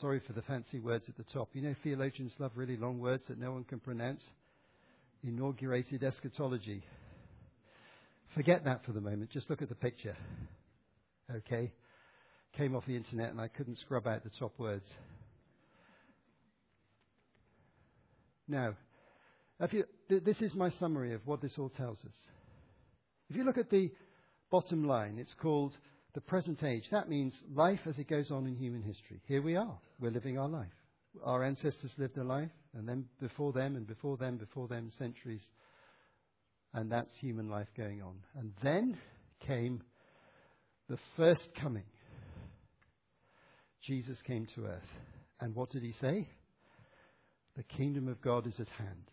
Sorry 0.00 0.20
for 0.24 0.32
the 0.32 0.42
fancy 0.42 0.78
words 0.78 1.06
at 1.08 1.16
the 1.16 1.24
top. 1.24 1.48
You 1.54 1.62
know, 1.62 1.74
theologians 1.82 2.34
love 2.38 2.52
really 2.54 2.76
long 2.76 3.00
words 3.00 3.24
that 3.26 3.40
no 3.40 3.50
one 3.50 3.64
can 3.64 3.80
pronounce 3.80 4.22
inaugurated 5.26 6.02
eschatology. 6.02 6.82
Forget 8.34 8.64
that 8.64 8.84
for 8.84 8.92
the 8.92 9.00
moment. 9.00 9.30
Just 9.30 9.50
look 9.50 9.62
at 9.62 9.68
the 9.68 9.74
picture. 9.74 10.16
Okay? 11.34 11.72
Came 12.56 12.74
off 12.74 12.84
the 12.86 12.96
internet 12.96 13.30
and 13.30 13.40
I 13.40 13.48
couldn't 13.48 13.78
scrub 13.78 14.06
out 14.06 14.24
the 14.24 14.30
top 14.38 14.58
words. 14.58 14.86
Now, 18.48 18.74
you, 19.70 19.84
th- 20.08 20.24
this 20.24 20.40
is 20.40 20.54
my 20.54 20.70
summary 20.78 21.14
of 21.14 21.26
what 21.26 21.42
this 21.42 21.54
all 21.58 21.70
tells 21.70 21.98
us. 21.98 22.14
If 23.28 23.36
you 23.36 23.44
look 23.44 23.58
at 23.58 23.70
the 23.70 23.90
bottom 24.50 24.86
line, 24.86 25.18
it's 25.18 25.34
called 25.40 25.76
the 26.14 26.20
present 26.20 26.62
age. 26.62 26.84
That 26.92 27.08
means 27.08 27.34
life 27.52 27.80
as 27.88 27.98
it 27.98 28.08
goes 28.08 28.30
on 28.30 28.46
in 28.46 28.54
human 28.54 28.82
history. 28.82 29.20
Here 29.26 29.42
we 29.42 29.56
are. 29.56 29.78
We're 29.98 30.12
living 30.12 30.38
our 30.38 30.48
life 30.48 30.68
our 31.24 31.44
ancestors 31.44 31.92
lived 31.98 32.16
a 32.18 32.24
life, 32.24 32.50
and 32.74 32.88
then 32.88 33.04
before 33.20 33.52
them, 33.52 33.76
and 33.76 33.86
before 33.86 34.16
them, 34.16 34.36
before 34.36 34.68
them, 34.68 34.90
centuries. 34.98 35.42
And 36.74 36.90
that's 36.90 37.10
human 37.20 37.48
life 37.48 37.68
going 37.76 38.02
on. 38.02 38.16
And 38.36 38.52
then 38.62 38.98
came 39.46 39.82
the 40.88 40.98
first 41.16 41.48
coming. 41.60 41.84
Jesus 43.82 44.18
came 44.26 44.46
to 44.54 44.66
earth. 44.66 44.82
And 45.40 45.54
what 45.54 45.70
did 45.70 45.82
he 45.82 45.94
say? 46.00 46.28
The 47.56 47.62
kingdom 47.62 48.08
of 48.08 48.20
God 48.20 48.46
is 48.46 48.58
at 48.58 48.68
hand. 48.68 49.10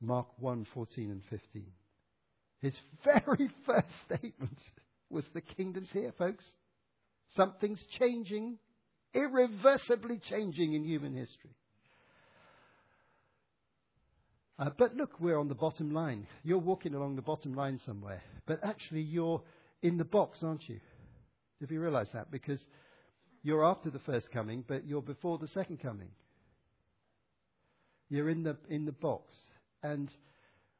Mark 0.00 0.26
1 0.38 0.66
14 0.74 1.10
and 1.10 1.22
15. 1.30 1.66
His 2.60 2.74
very 3.04 3.50
first 3.66 3.88
statement 4.06 4.58
was 5.10 5.24
the 5.34 5.40
kingdom's 5.40 5.90
here, 5.92 6.12
folks. 6.16 6.44
Something's 7.30 7.84
changing 7.98 8.58
irreversibly 9.14 10.20
changing 10.28 10.74
in 10.74 10.84
human 10.84 11.14
history. 11.14 11.50
Uh, 14.58 14.70
but 14.78 14.94
look, 14.94 15.18
we're 15.18 15.38
on 15.38 15.48
the 15.48 15.54
bottom 15.54 15.92
line. 15.92 16.26
You're 16.44 16.58
walking 16.58 16.94
along 16.94 17.16
the 17.16 17.22
bottom 17.22 17.54
line 17.54 17.80
somewhere, 17.84 18.22
but 18.46 18.60
actually 18.62 19.02
you're 19.02 19.42
in 19.82 19.98
the 19.98 20.04
box, 20.04 20.38
aren't 20.42 20.68
you? 20.68 20.78
If 21.60 21.70
you 21.70 21.80
realize 21.80 22.08
that, 22.12 22.30
because 22.30 22.62
you're 23.42 23.64
after 23.64 23.90
the 23.90 23.98
first 24.00 24.30
coming, 24.30 24.64
but 24.66 24.86
you're 24.86 25.02
before 25.02 25.38
the 25.38 25.48
second 25.48 25.80
coming. 25.80 26.10
You're 28.08 28.28
in 28.28 28.42
the 28.42 28.56
in 28.68 28.84
the 28.84 28.92
box, 28.92 29.32
and 29.82 30.10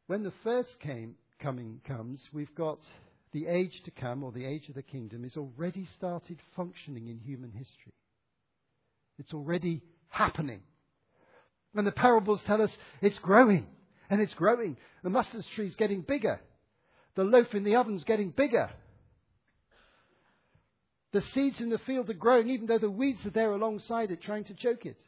when 0.07 0.23
the 0.23 0.33
first 0.45 0.79
came, 0.81 1.15
coming 1.41 1.81
comes, 1.87 2.21
we've 2.33 2.55
got 2.55 2.79
the 3.33 3.47
age 3.47 3.81
to 3.85 3.91
come, 3.91 4.23
or 4.23 4.31
the 4.31 4.45
age 4.45 4.69
of 4.69 4.75
the 4.75 4.83
kingdom, 4.83 5.25
is 5.25 5.37
already 5.37 5.89
started 5.97 6.39
functioning 6.55 7.09
in 7.09 7.19
human 7.19 7.51
history. 7.51 7.95
It's 9.23 9.33
already 9.33 9.83
happening. 10.09 10.63
And 11.77 11.87
the 11.87 11.93
parables 11.93 12.43
tell 12.45 12.61
us 12.61 12.73
it's 13.01 13.19
growing 13.21 13.67
and 14.11 14.21
it's 14.21 14.35
growing. 14.35 14.77
The 15.05 15.11
mustard 15.11 15.45
tree 15.55 15.69
is 15.69 15.77
getting 15.77 16.01
bigger. 16.01 16.41
The 17.15 17.23
loaf 17.23 17.55
in 17.55 17.63
the 17.63 17.77
oven's 17.77 18.03
getting 18.03 18.31
bigger. 18.31 18.69
The 21.13 21.23
seeds 21.33 21.61
in 21.61 21.71
the 21.71 21.79
field 21.79 22.11
are 22.11 22.15
growing 22.15 22.49
even 22.49 22.67
though 22.67 22.81
the 22.81 22.91
weeds 22.91 23.25
are 23.25 23.31
there 23.31 23.53
alongside 23.53 24.11
it 24.11 24.23
trying 24.23 24.45
to 24.45 24.55
choke 24.55 24.87
it. 24.87 24.99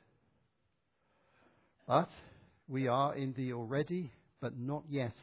But 1.89 2.09
we 2.69 2.87
are 2.87 3.17
in 3.17 3.35
the 3.37 3.53
already 3.53 4.13
but 4.41 4.57
not 4.57 4.85
yet 4.89 5.15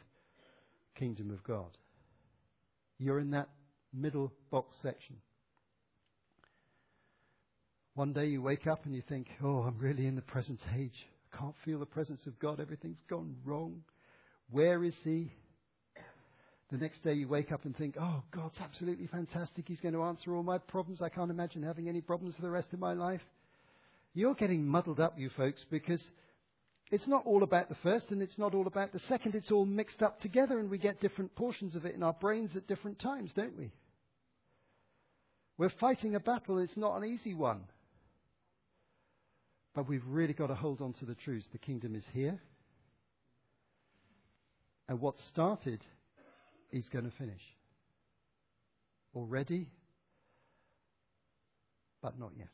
kingdom 0.95 1.31
of 1.31 1.41
God. 1.45 1.77
You're 2.97 3.19
in 3.19 3.31
that 3.31 3.47
middle 3.93 4.33
box 4.51 4.75
section. 4.81 5.15
One 7.93 8.13
day 8.13 8.27
you 8.27 8.41
wake 8.41 8.67
up 8.67 8.85
and 8.85 8.95
you 8.95 9.03
think, 9.07 9.27
oh, 9.43 9.63
I'm 9.63 9.77
really 9.77 10.07
in 10.07 10.15
the 10.15 10.21
present 10.21 10.59
age. 10.77 11.07
I 11.33 11.37
can't 11.37 11.55
feel 11.65 11.79
the 11.79 11.85
presence 11.85 12.25
of 12.25 12.39
God. 12.39 12.59
Everything's 12.59 13.03
gone 13.09 13.35
wrong. 13.43 13.83
Where 14.49 14.83
is 14.83 14.95
He? 15.03 15.33
The 16.71 16.77
next 16.77 17.03
day 17.03 17.13
you 17.13 17.27
wake 17.27 17.51
up 17.51 17.65
and 17.65 17.75
think, 17.75 17.95
oh, 17.99 18.23
God's 18.33 18.57
absolutely 18.61 19.07
fantastic. 19.07 19.65
He's 19.67 19.81
going 19.81 19.93
to 19.93 20.03
answer 20.03 20.33
all 20.33 20.43
my 20.43 20.57
problems. 20.57 21.01
I 21.01 21.09
can't 21.09 21.29
imagine 21.29 21.63
having 21.63 21.89
any 21.89 21.99
problems 21.99 22.35
for 22.35 22.43
the 22.43 22.49
rest 22.49 22.69
of 22.71 22.79
my 22.79 22.93
life. 22.93 23.21
You're 24.13 24.35
getting 24.35 24.65
muddled 24.65 25.01
up, 25.01 25.19
you 25.19 25.29
folks, 25.35 25.65
because 25.69 26.01
it's 26.91 27.07
not 27.07 27.25
all 27.25 27.43
about 27.43 27.67
the 27.67 27.75
first 27.83 28.11
and 28.11 28.21
it's 28.21 28.37
not 28.37 28.53
all 28.53 28.67
about 28.67 28.93
the 28.93 28.99
second. 29.09 29.35
It's 29.35 29.51
all 29.51 29.65
mixed 29.65 30.01
up 30.01 30.21
together 30.21 30.59
and 30.59 30.69
we 30.69 30.77
get 30.77 31.01
different 31.01 31.35
portions 31.35 31.75
of 31.75 31.85
it 31.85 31.95
in 31.95 32.03
our 32.03 32.13
brains 32.13 32.51
at 32.55 32.67
different 32.67 32.99
times, 32.99 33.31
don't 33.35 33.57
we? 33.57 33.71
We're 35.57 35.73
fighting 35.79 36.15
a 36.15 36.21
battle. 36.21 36.57
It's 36.57 36.77
not 36.77 36.95
an 36.95 37.03
easy 37.03 37.33
one. 37.33 37.61
But 39.73 39.87
we've 39.87 40.05
really 40.05 40.33
got 40.33 40.47
to 40.47 40.55
hold 40.55 40.81
on 40.81 40.93
to 40.93 41.05
the 41.05 41.15
truth. 41.15 41.45
The 41.51 41.57
kingdom 41.57 41.95
is 41.95 42.03
here. 42.13 42.39
And 44.89 44.99
what 44.99 45.15
started 45.29 45.81
is 46.71 46.87
going 46.89 47.05
to 47.05 47.11
finish. 47.17 47.41
Already, 49.15 49.69
but 52.01 52.19
not 52.19 52.31
yet. 52.37 52.47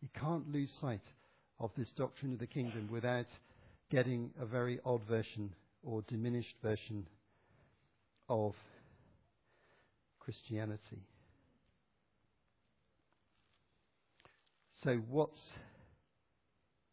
You 0.00 0.08
can't 0.18 0.50
lose 0.50 0.70
sight 0.80 1.00
of 1.60 1.70
this 1.76 1.90
doctrine 1.96 2.32
of 2.32 2.38
the 2.38 2.46
kingdom 2.46 2.88
without 2.90 3.26
getting 3.90 4.30
a 4.40 4.46
very 4.46 4.80
odd 4.84 5.02
version 5.04 5.54
or 5.82 6.02
diminished 6.08 6.54
version 6.62 7.06
of 8.28 8.54
Christianity. 10.18 11.02
So, 14.84 14.96
what's 15.08 15.38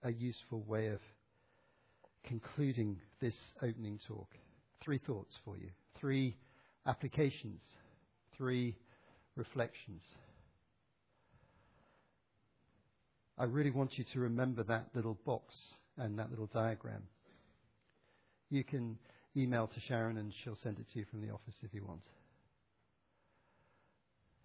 a 0.03 0.11
useful 0.11 0.61
way 0.67 0.87
of 0.89 0.99
concluding 2.23 2.99
this 3.19 3.33
opening 3.63 3.99
talk? 4.07 4.27
Three 4.83 4.99
thoughts 4.99 5.35
for 5.43 5.57
you, 5.57 5.69
three 5.99 6.37
applications, 6.85 7.61
three 8.37 8.75
reflections. 9.35 10.03
I 13.39 13.45
really 13.45 13.71
want 13.71 13.97
you 13.97 14.05
to 14.13 14.19
remember 14.19 14.61
that 14.65 14.89
little 14.93 15.17
box 15.25 15.55
and 15.97 16.19
that 16.19 16.29
little 16.29 16.49
diagram. 16.53 17.01
You 18.51 18.63
can 18.63 18.99
email 19.35 19.65
to 19.65 19.79
Sharon 19.87 20.17
and 20.17 20.31
she'll 20.43 20.57
send 20.61 20.77
it 20.77 20.85
to 20.93 20.99
you 20.99 21.05
from 21.09 21.21
the 21.21 21.33
office 21.33 21.55
if 21.63 21.73
you 21.73 21.83
want. 21.85 22.03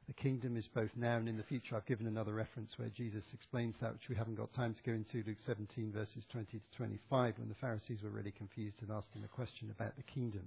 The 0.07 0.12
kingdom 0.12 0.57
is 0.57 0.68
both 0.74 0.90
now 0.96 1.16
and 1.16 1.28
in 1.28 1.38
the 1.38 1.42
future. 1.44 1.76
I've 1.76 1.86
given 1.86 2.07
another 2.07 2.34
reference 2.34 2.72
where 2.76 2.90
Jesus 2.90 3.24
explains 3.32 3.74
that, 3.80 3.94
which 3.94 4.09
we 4.11 4.16
haven't 4.16 4.34
got 4.34 4.52
time 4.52 4.74
to 4.74 4.82
go 4.82 4.92
into, 4.92 5.26
Luke 5.26 5.38
17, 5.46 5.92
verses 5.92 6.24
20 6.30 6.59
to 6.59 6.76
25, 6.76 7.38
when 7.38 7.48
the 7.48 7.55
Pharisees 7.55 8.02
were 8.02 8.11
really 8.11 8.32
confused 8.32 8.76
and 8.82 8.90
asked 8.90 9.14
him 9.14 9.24
a 9.24 9.28
question 9.28 9.70
about 9.70 9.96
the 9.96 10.02
kingdom. 10.02 10.46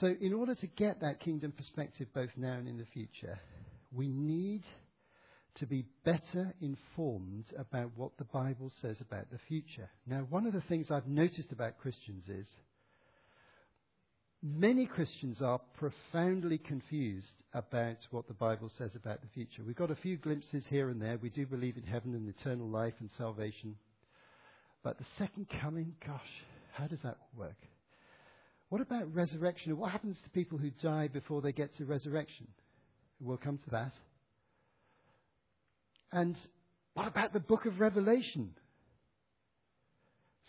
So, 0.00 0.14
in 0.20 0.32
order 0.32 0.54
to 0.54 0.66
get 0.66 1.00
that 1.00 1.20
kingdom 1.20 1.52
perspective 1.52 2.08
both 2.14 2.30
now 2.36 2.54
and 2.54 2.68
in 2.68 2.78
the 2.78 2.86
future, 2.86 3.38
we 3.92 4.08
need 4.08 4.62
to 5.56 5.66
be 5.66 5.84
better 6.04 6.54
informed 6.60 7.46
about 7.58 7.90
what 7.96 8.16
the 8.16 8.24
Bible 8.24 8.70
says 8.80 8.96
about 9.00 9.30
the 9.30 9.40
future. 9.48 9.90
Now, 10.06 10.26
one 10.30 10.46
of 10.46 10.52
the 10.52 10.62
things 10.62 10.90
I've 10.90 11.08
noticed 11.08 11.52
about 11.52 11.78
Christians 11.78 12.24
is 12.28 12.46
many 14.42 14.86
Christians 14.86 15.40
are 15.42 15.60
profoundly 15.76 16.58
confused 16.58 17.26
about 17.54 17.96
what 18.10 18.28
the 18.28 18.34
Bible 18.34 18.70
says 18.78 18.90
about 18.94 19.20
the 19.20 19.28
future. 19.28 19.62
We've 19.66 19.76
got 19.76 19.90
a 19.90 19.96
few 19.96 20.16
glimpses 20.16 20.64
here 20.68 20.90
and 20.90 21.00
there. 21.00 21.18
We 21.20 21.30
do 21.30 21.46
believe 21.46 21.76
in 21.76 21.82
heaven 21.82 22.14
and 22.14 22.28
eternal 22.28 22.68
life 22.68 22.94
and 23.00 23.10
salvation. 23.16 23.76
But 24.82 24.98
the 24.98 25.06
second 25.18 25.46
coming, 25.60 25.94
gosh, 26.06 26.20
how 26.72 26.86
does 26.86 27.00
that 27.02 27.18
work? 27.36 27.56
What 28.68 28.80
about 28.80 29.12
resurrection? 29.14 29.76
What 29.76 29.90
happens 29.90 30.18
to 30.22 30.30
people 30.30 30.58
who 30.58 30.70
die 30.70 31.08
before 31.08 31.40
they 31.40 31.52
get 31.52 31.76
to 31.78 31.84
resurrection? 31.84 32.46
We'll 33.20 33.38
come 33.38 33.58
to 33.58 33.70
that. 33.70 33.92
And 36.12 36.36
what 36.94 37.08
about 37.08 37.32
the 37.32 37.40
book 37.40 37.66
of 37.66 37.80
Revelation? 37.80 38.50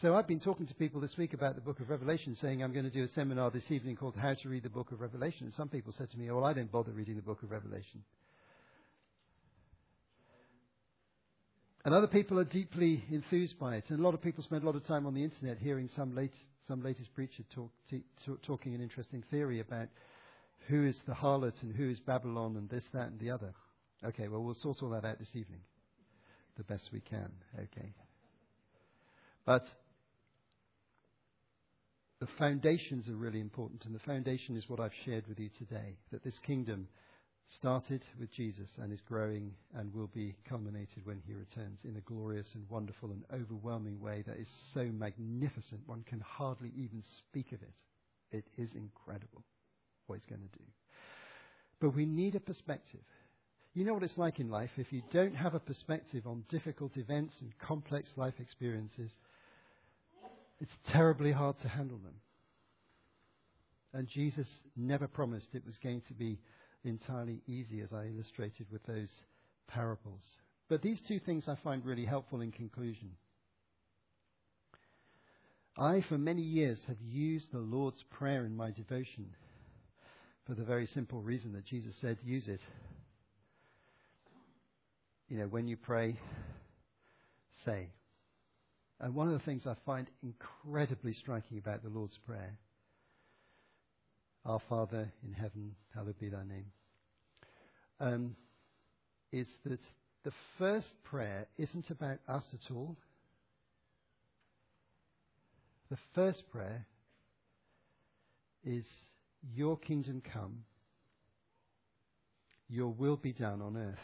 So 0.01 0.15
I've 0.15 0.27
been 0.27 0.39
talking 0.39 0.65
to 0.65 0.73
people 0.75 1.01
this 1.01 1.17
week 1.17 1.33
about 1.33 1.55
the 1.55 1.61
book 1.61 1.81
of 1.81 1.89
Revelation, 1.89 2.33
saying 2.39 2.63
I'm 2.63 2.71
going 2.71 2.85
to 2.85 2.91
do 2.91 3.03
a 3.03 3.09
seminar 3.09 3.51
this 3.51 3.69
evening 3.69 3.97
called 3.97 4.15
How 4.15 4.33
to 4.33 4.47
Read 4.47 4.63
the 4.63 4.69
Book 4.69 4.93
of 4.93 5.01
Revelation. 5.01 5.43
And 5.43 5.53
some 5.53 5.67
people 5.67 5.93
said 5.97 6.09
to 6.11 6.17
me, 6.17 6.31
Oh, 6.31 6.37
well, 6.37 6.45
I 6.45 6.53
don't 6.53 6.71
bother 6.71 6.93
reading 6.93 7.17
the 7.17 7.21
book 7.21 7.43
of 7.43 7.51
Revelation. 7.51 8.01
And 11.83 11.93
other 11.93 12.07
people 12.07 12.39
are 12.39 12.45
deeply 12.45 13.03
enthused 13.11 13.59
by 13.59 13.75
it. 13.75 13.89
And 13.89 13.99
a 13.99 14.01
lot 14.01 14.13
of 14.13 14.21
people 14.21 14.41
spend 14.41 14.63
a 14.63 14.65
lot 14.65 14.77
of 14.77 14.87
time 14.87 15.05
on 15.05 15.13
the 15.13 15.23
internet 15.23 15.57
hearing 15.57 15.89
some, 15.93 16.15
late, 16.15 16.33
some 16.65 16.81
latest 16.81 17.13
preacher 17.13 17.43
talk, 17.53 17.69
t- 17.89 18.03
t- 18.25 18.31
talking 18.47 18.73
an 18.73 18.81
interesting 18.81 19.21
theory 19.29 19.59
about 19.59 19.89
who 20.69 20.87
is 20.87 20.95
the 21.07 21.13
harlot 21.13 21.61
and 21.61 21.75
who 21.75 21.89
is 21.89 21.99
Babylon 21.99 22.55
and 22.55 22.69
this, 22.69 22.85
that, 22.93 23.07
and 23.07 23.19
the 23.19 23.31
other. 23.31 23.53
Okay, 24.05 24.29
well, 24.29 24.41
we'll 24.43 24.53
sort 24.53 24.81
all 24.81 24.91
that 24.91 25.03
out 25.03 25.19
this 25.19 25.35
evening 25.35 25.59
the 26.55 26.63
best 26.63 26.89
we 26.93 27.01
can. 27.01 27.31
Okay. 27.57 27.91
But 29.45 29.65
the 32.19 32.27
foundations 32.37 33.07
are 33.07 33.15
really 33.15 33.39
important, 33.39 33.85
and 33.85 33.95
the 33.95 33.99
foundation 33.99 34.57
is 34.57 34.67
what 34.67 34.79
I've 34.79 34.91
shared 35.05 35.27
with 35.27 35.39
you 35.39 35.49
today 35.57 35.97
that 36.11 36.23
this 36.23 36.37
kingdom 36.45 36.87
started 37.55 38.03
with 38.19 38.31
Jesus 38.33 38.69
and 38.77 38.91
is 38.93 39.01
growing 39.07 39.51
and 39.73 39.93
will 39.93 40.09
be 40.13 40.35
culminated 40.47 41.05
when 41.05 41.21
he 41.25 41.33
returns 41.33 41.79
in 41.83 41.95
a 41.95 42.01
glorious 42.01 42.47
and 42.53 42.69
wonderful 42.69 43.11
and 43.11 43.23
overwhelming 43.33 43.99
way 43.99 44.23
that 44.27 44.37
is 44.37 44.47
so 44.73 44.83
magnificent 44.85 45.81
one 45.87 46.03
can 46.07 46.19
hardly 46.19 46.71
even 46.77 47.01
speak 47.17 47.51
of 47.53 47.61
it. 47.61 47.73
It 48.31 48.45
is 48.57 48.69
incredible 48.75 49.43
what 50.05 50.19
he's 50.19 50.29
going 50.29 50.47
to 50.47 50.57
do. 50.57 50.65
But 51.79 51.95
we 51.95 52.05
need 52.05 52.35
a 52.35 52.39
perspective. 52.39 52.99
You 53.73 53.85
know 53.85 53.93
what 53.93 54.03
it's 54.03 54.17
like 54.17 54.39
in 54.39 54.49
life. 54.49 54.71
If 54.77 54.91
you 54.91 55.01
don't 55.11 55.35
have 55.35 55.55
a 55.55 55.59
perspective 55.59 56.27
on 56.27 56.43
difficult 56.49 56.97
events 56.97 57.35
and 57.39 57.57
complex 57.59 58.09
life 58.17 58.33
experiences, 58.39 59.11
it's 60.59 60.71
terribly 60.91 61.31
hard 61.31 61.59
to 61.61 61.67
handle 61.67 61.97
them. 61.97 62.15
And 63.93 64.07
Jesus 64.07 64.47
never 64.75 65.07
promised 65.07 65.47
it 65.53 65.65
was 65.65 65.77
going 65.81 66.01
to 66.07 66.13
be 66.13 66.39
entirely 66.83 67.41
easy, 67.47 67.81
as 67.81 67.91
I 67.91 68.05
illustrated 68.05 68.67
with 68.71 68.85
those 68.85 69.09
parables. 69.67 70.21
But 70.69 70.81
these 70.81 71.01
two 71.07 71.19
things 71.19 71.47
I 71.47 71.55
find 71.63 71.83
really 71.83 72.05
helpful 72.05 72.41
in 72.41 72.51
conclusion. 72.51 73.11
I, 75.77 76.03
for 76.07 76.17
many 76.17 76.41
years, 76.41 76.79
have 76.87 77.01
used 77.01 77.51
the 77.51 77.59
Lord's 77.59 78.03
Prayer 78.11 78.45
in 78.45 78.55
my 78.55 78.71
devotion 78.71 79.27
for 80.45 80.53
the 80.53 80.63
very 80.63 80.87
simple 80.87 81.21
reason 81.21 81.53
that 81.53 81.65
Jesus 81.65 81.95
said, 82.01 82.17
use 82.23 82.47
it 82.47 82.61
you 85.29 85.37
know, 85.37 85.45
when 85.45 85.67
you 85.67 85.77
pray, 85.77 86.17
say. 87.63 87.89
And 89.01 89.15
one 89.15 89.27
of 89.27 89.33
the 89.33 89.45
things 89.45 89.65
I 89.65 89.75
find 89.85 90.07
incredibly 90.21 91.13
striking 91.13 91.57
about 91.57 91.83
the 91.83 91.89
Lord's 91.89 92.17
Prayer 92.25 92.57
Our 94.45 94.59
Father 94.67 95.11
in 95.25 95.33
heaven, 95.33 95.75
hallowed 95.93 96.19
be 96.19 96.29
thy 96.29 96.43
name, 96.43 96.65
um, 97.99 98.35
is 99.31 99.47
that 99.65 99.79
the 100.23 100.33
first 100.57 100.91
prayer 101.03 101.47
isn't 101.57 101.89
about 101.89 102.19
us 102.27 102.43
at 102.53 102.71
all. 102.73 102.97
The 105.89 105.97
first 106.13 106.43
prayer 106.51 106.85
is 108.65 108.85
Your 109.55 109.77
kingdom 109.77 110.21
come, 110.33 110.63
Your 112.67 112.89
will 112.89 113.17
be 113.17 113.31
done 113.31 113.61
on 113.61 113.77
earth 113.77 113.95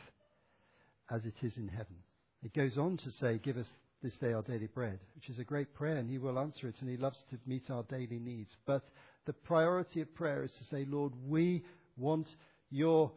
as 1.12 1.26
it 1.26 1.36
is 1.42 1.58
in 1.58 1.68
heaven. 1.68 1.98
It 2.44 2.54
goes 2.54 2.78
on 2.78 2.98
to 2.98 3.12
say, 3.20 3.40
Give 3.44 3.58
us 3.58 3.68
this 4.06 4.16
day 4.18 4.34
our 4.34 4.44
daily 4.44 4.68
bread, 4.68 5.00
which 5.16 5.30
is 5.30 5.40
a 5.40 5.44
great 5.44 5.74
prayer, 5.74 5.98
and 5.98 6.08
He 6.08 6.20
will 6.20 6.38
answer 6.38 6.68
it, 6.68 6.76
and 6.80 6.88
He 6.88 6.96
loves 6.96 7.18
to 7.32 7.40
meet 7.48 7.72
our 7.72 7.82
daily 7.84 8.20
needs. 8.20 8.56
But 8.68 8.88
the 9.26 9.34
priority 9.34 10.00
of 10.02 10.14
prayer 10.14 10.44
is 10.44 10.52
to 10.52 10.64
say, 10.66 10.86
Lord, 10.88 11.14
we 11.28 11.64
want 11.98 12.28
your 12.70 13.12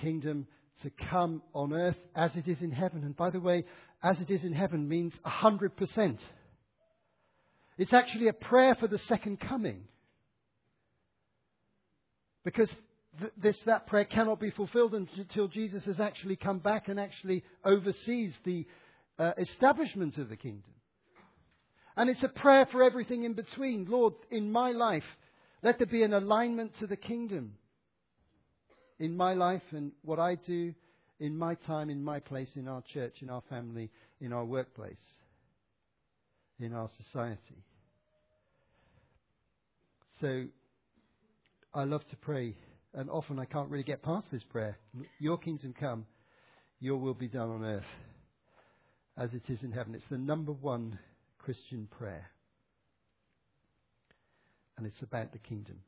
kingdom 0.00 0.46
to 0.82 0.90
come 1.10 1.42
on 1.52 1.74
earth 1.74 1.98
as 2.16 2.34
it 2.36 2.48
is 2.48 2.62
in 2.62 2.70
heaven. 2.70 3.04
And 3.04 3.14
by 3.14 3.28
the 3.28 3.38
way, 3.38 3.66
as 4.02 4.18
it 4.18 4.30
is 4.30 4.42
in 4.42 4.54
heaven 4.54 4.88
means 4.88 5.12
100%. 5.26 6.18
It's 7.76 7.92
actually 7.92 8.28
a 8.28 8.32
prayer 8.32 8.74
for 8.76 8.88
the 8.88 8.98
second 9.08 9.40
coming. 9.40 9.82
Because 12.46 12.70
this, 13.36 13.58
that 13.66 13.86
prayer 13.86 14.06
cannot 14.06 14.40
be 14.40 14.52
fulfilled 14.52 14.94
until 14.94 15.48
Jesus 15.48 15.84
has 15.84 16.00
actually 16.00 16.36
come 16.36 16.60
back 16.60 16.88
and 16.88 16.98
actually 16.98 17.44
oversees 17.62 18.32
the 18.44 18.64
uh, 19.20 19.32
establishment 19.38 20.16
of 20.16 20.30
the 20.30 20.36
kingdom. 20.36 20.72
And 21.96 22.08
it's 22.08 22.22
a 22.22 22.28
prayer 22.28 22.66
for 22.72 22.82
everything 22.82 23.24
in 23.24 23.34
between. 23.34 23.84
Lord, 23.88 24.14
in 24.30 24.50
my 24.50 24.70
life, 24.70 25.04
let 25.62 25.78
there 25.78 25.86
be 25.86 26.02
an 26.02 26.14
alignment 26.14 26.72
to 26.80 26.86
the 26.86 26.96
kingdom. 26.96 27.52
In 28.98 29.16
my 29.16 29.34
life 29.34 29.62
and 29.72 29.92
what 30.02 30.18
I 30.18 30.36
do, 30.36 30.74
in 31.18 31.36
my 31.36 31.54
time, 31.54 31.90
in 31.90 32.02
my 32.02 32.20
place, 32.20 32.48
in 32.56 32.66
our 32.66 32.82
church, 32.94 33.16
in 33.20 33.28
our 33.28 33.42
family, 33.50 33.90
in 34.20 34.32
our 34.32 34.44
workplace, 34.44 34.96
in 36.58 36.72
our 36.72 36.88
society. 37.04 37.64
So, 40.20 40.44
I 41.74 41.84
love 41.84 42.06
to 42.08 42.16
pray 42.16 42.54
and 42.94 43.08
often 43.10 43.38
I 43.38 43.44
can't 43.44 43.70
really 43.70 43.84
get 43.84 44.02
past 44.02 44.26
this 44.32 44.42
prayer. 44.42 44.78
Your 45.18 45.38
kingdom 45.38 45.74
come, 45.78 46.06
your 46.78 46.96
will 46.96 47.14
be 47.14 47.28
done 47.28 47.50
on 47.50 47.64
earth 47.64 47.84
as 49.20 49.34
it 49.34 49.50
is 49.50 49.62
in 49.62 49.70
heaven. 49.70 49.94
It's 49.94 50.04
the 50.10 50.18
number 50.18 50.52
one 50.52 50.98
Christian 51.38 51.86
prayer. 51.98 52.30
And 54.78 54.86
it's 54.86 55.02
about 55.02 55.32
the 55.32 55.38
kingdom. 55.38 55.80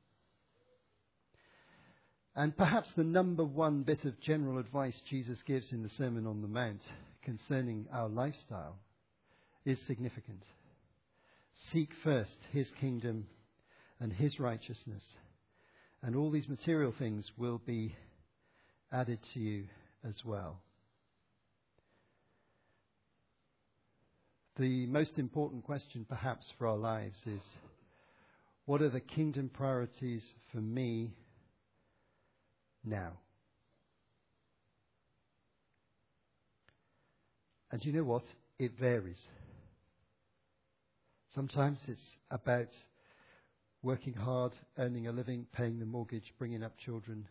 And 2.37 2.57
perhaps 2.57 2.91
the 2.97 3.05
number 3.05 3.45
one 3.45 3.83
bit 3.83 4.05
of 4.05 4.21
general 4.21 4.59
advice 4.59 5.01
Jesus 5.09 5.39
gives 5.47 5.73
in 5.73 5.83
the 5.83 5.91
Sermon 5.97 6.27
on 6.27 6.43
the 6.43 6.49
Mount 6.49 6.83
concerning 7.25 7.87
our 7.93 8.09
lifestyle 8.09 8.77
is 9.65 9.79
significant. 9.87 10.45
Seek 11.73 11.91
first 12.05 12.37
his 12.53 12.69
kingdom 12.81 13.27
and 13.99 14.13
his 14.13 14.39
righteousness 14.39 15.03
and 16.03 16.17
all 16.17 16.31
these 16.31 16.49
material 16.49 16.93
things 16.99 17.31
will 17.39 17.61
be 17.65 17.95
added 18.93 19.21
to 19.33 19.41
you 19.41 19.65
as 20.07 20.17
well. 20.25 20.59
The 24.59 24.87
most 24.87 25.19
important 25.19 25.65
question, 25.65 26.05
perhaps, 26.09 26.47
for 26.59 26.67
our 26.67 26.77
lives 26.77 27.17
is 27.27 27.41
what 28.67 28.83
are 28.83 28.91
the 28.91 29.01
kingdom 29.01 29.51
priorities 29.53 30.23
for 30.53 30.59
me 30.59 31.13
now? 32.85 33.13
And 37.71 37.85
you 37.85 37.93
know 37.93 38.05
what? 38.05 38.25
It 38.59 38.73
varies. 38.79 39.19
Sometimes 41.35 41.79
it's 41.89 41.99
about 42.31 42.69
working 43.83 44.13
hard, 44.13 44.53
earning 44.79 45.07
a 45.09 45.13
living, 45.13 45.47
paying 45.53 45.79
the 45.79 45.87
mortgage, 45.87 46.33
bringing 46.39 46.63
up 46.63 46.73
children. 46.85 47.27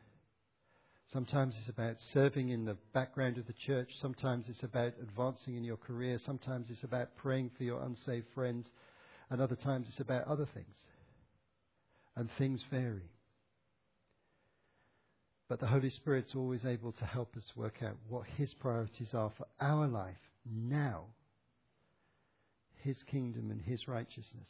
Sometimes 1.12 1.56
it's 1.60 1.68
about 1.68 1.98
serving 2.14 2.50
in 2.50 2.64
the 2.64 2.78
background 2.94 3.38
of 3.38 3.46
the 3.46 3.54
church. 3.54 3.90
Sometimes 4.02 4.46
it's 4.48 4.64
about 4.64 4.94
advancing 5.02 5.58
in 5.58 5.64
your 5.64 5.76
career. 5.76 6.18
Sometimes 6.26 6.68
it's 6.70 6.84
about 6.84 7.18
praying 7.18 7.52
for 7.58 7.64
your 7.64 7.84
unsaved 7.84 8.28
friends. 8.34 8.66
And 9.30 9.42
other 9.42 9.58
times 9.58 9.88
it's 9.90 10.00
about 10.00 10.26
other 10.28 10.48
things. 10.54 10.76
And 12.16 12.30
things 12.38 12.62
vary. 12.70 13.10
But 15.50 15.60
the 15.60 15.68
Holy 15.68 15.90
Spirit's 15.90 16.34
always 16.34 16.64
able 16.64 16.94
to 16.94 17.06
help 17.06 17.36
us 17.36 17.52
work 17.58 17.84
out 17.84 17.98
what 18.08 18.26
His 18.38 18.54
priorities 18.54 19.14
are 19.14 19.34
for 19.38 19.48
our 19.60 19.88
life 19.88 20.16
now. 20.50 21.08
His 22.84 23.04
kingdom 23.04 23.52
and 23.52 23.62
His 23.62 23.86
righteousness. 23.86 24.48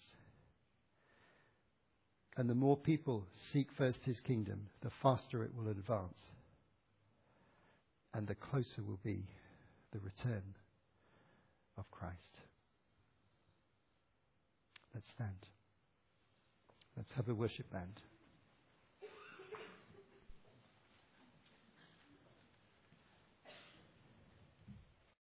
And 2.37 2.47
the 2.47 2.55
more 2.55 2.77
people 2.77 3.25
seek 3.51 3.69
first 3.75 3.99
His 4.03 4.19
kingdom, 4.19 4.67
the 4.83 4.91
faster 5.01 5.43
it 5.43 5.55
will 5.55 5.71
advance 5.71 6.13
and 8.13 8.27
the 8.27 8.35
closer 8.35 8.83
will 8.85 8.99
be 9.03 9.25
the 9.91 9.99
return 9.99 10.43
of 11.77 11.89
Christ. 11.91 12.39
Let's 14.93 15.09
stand. 15.09 15.47
Let's 16.97 17.11
have 17.13 17.29
a 17.29 17.35
worship 17.35 17.71
band. 17.71 18.01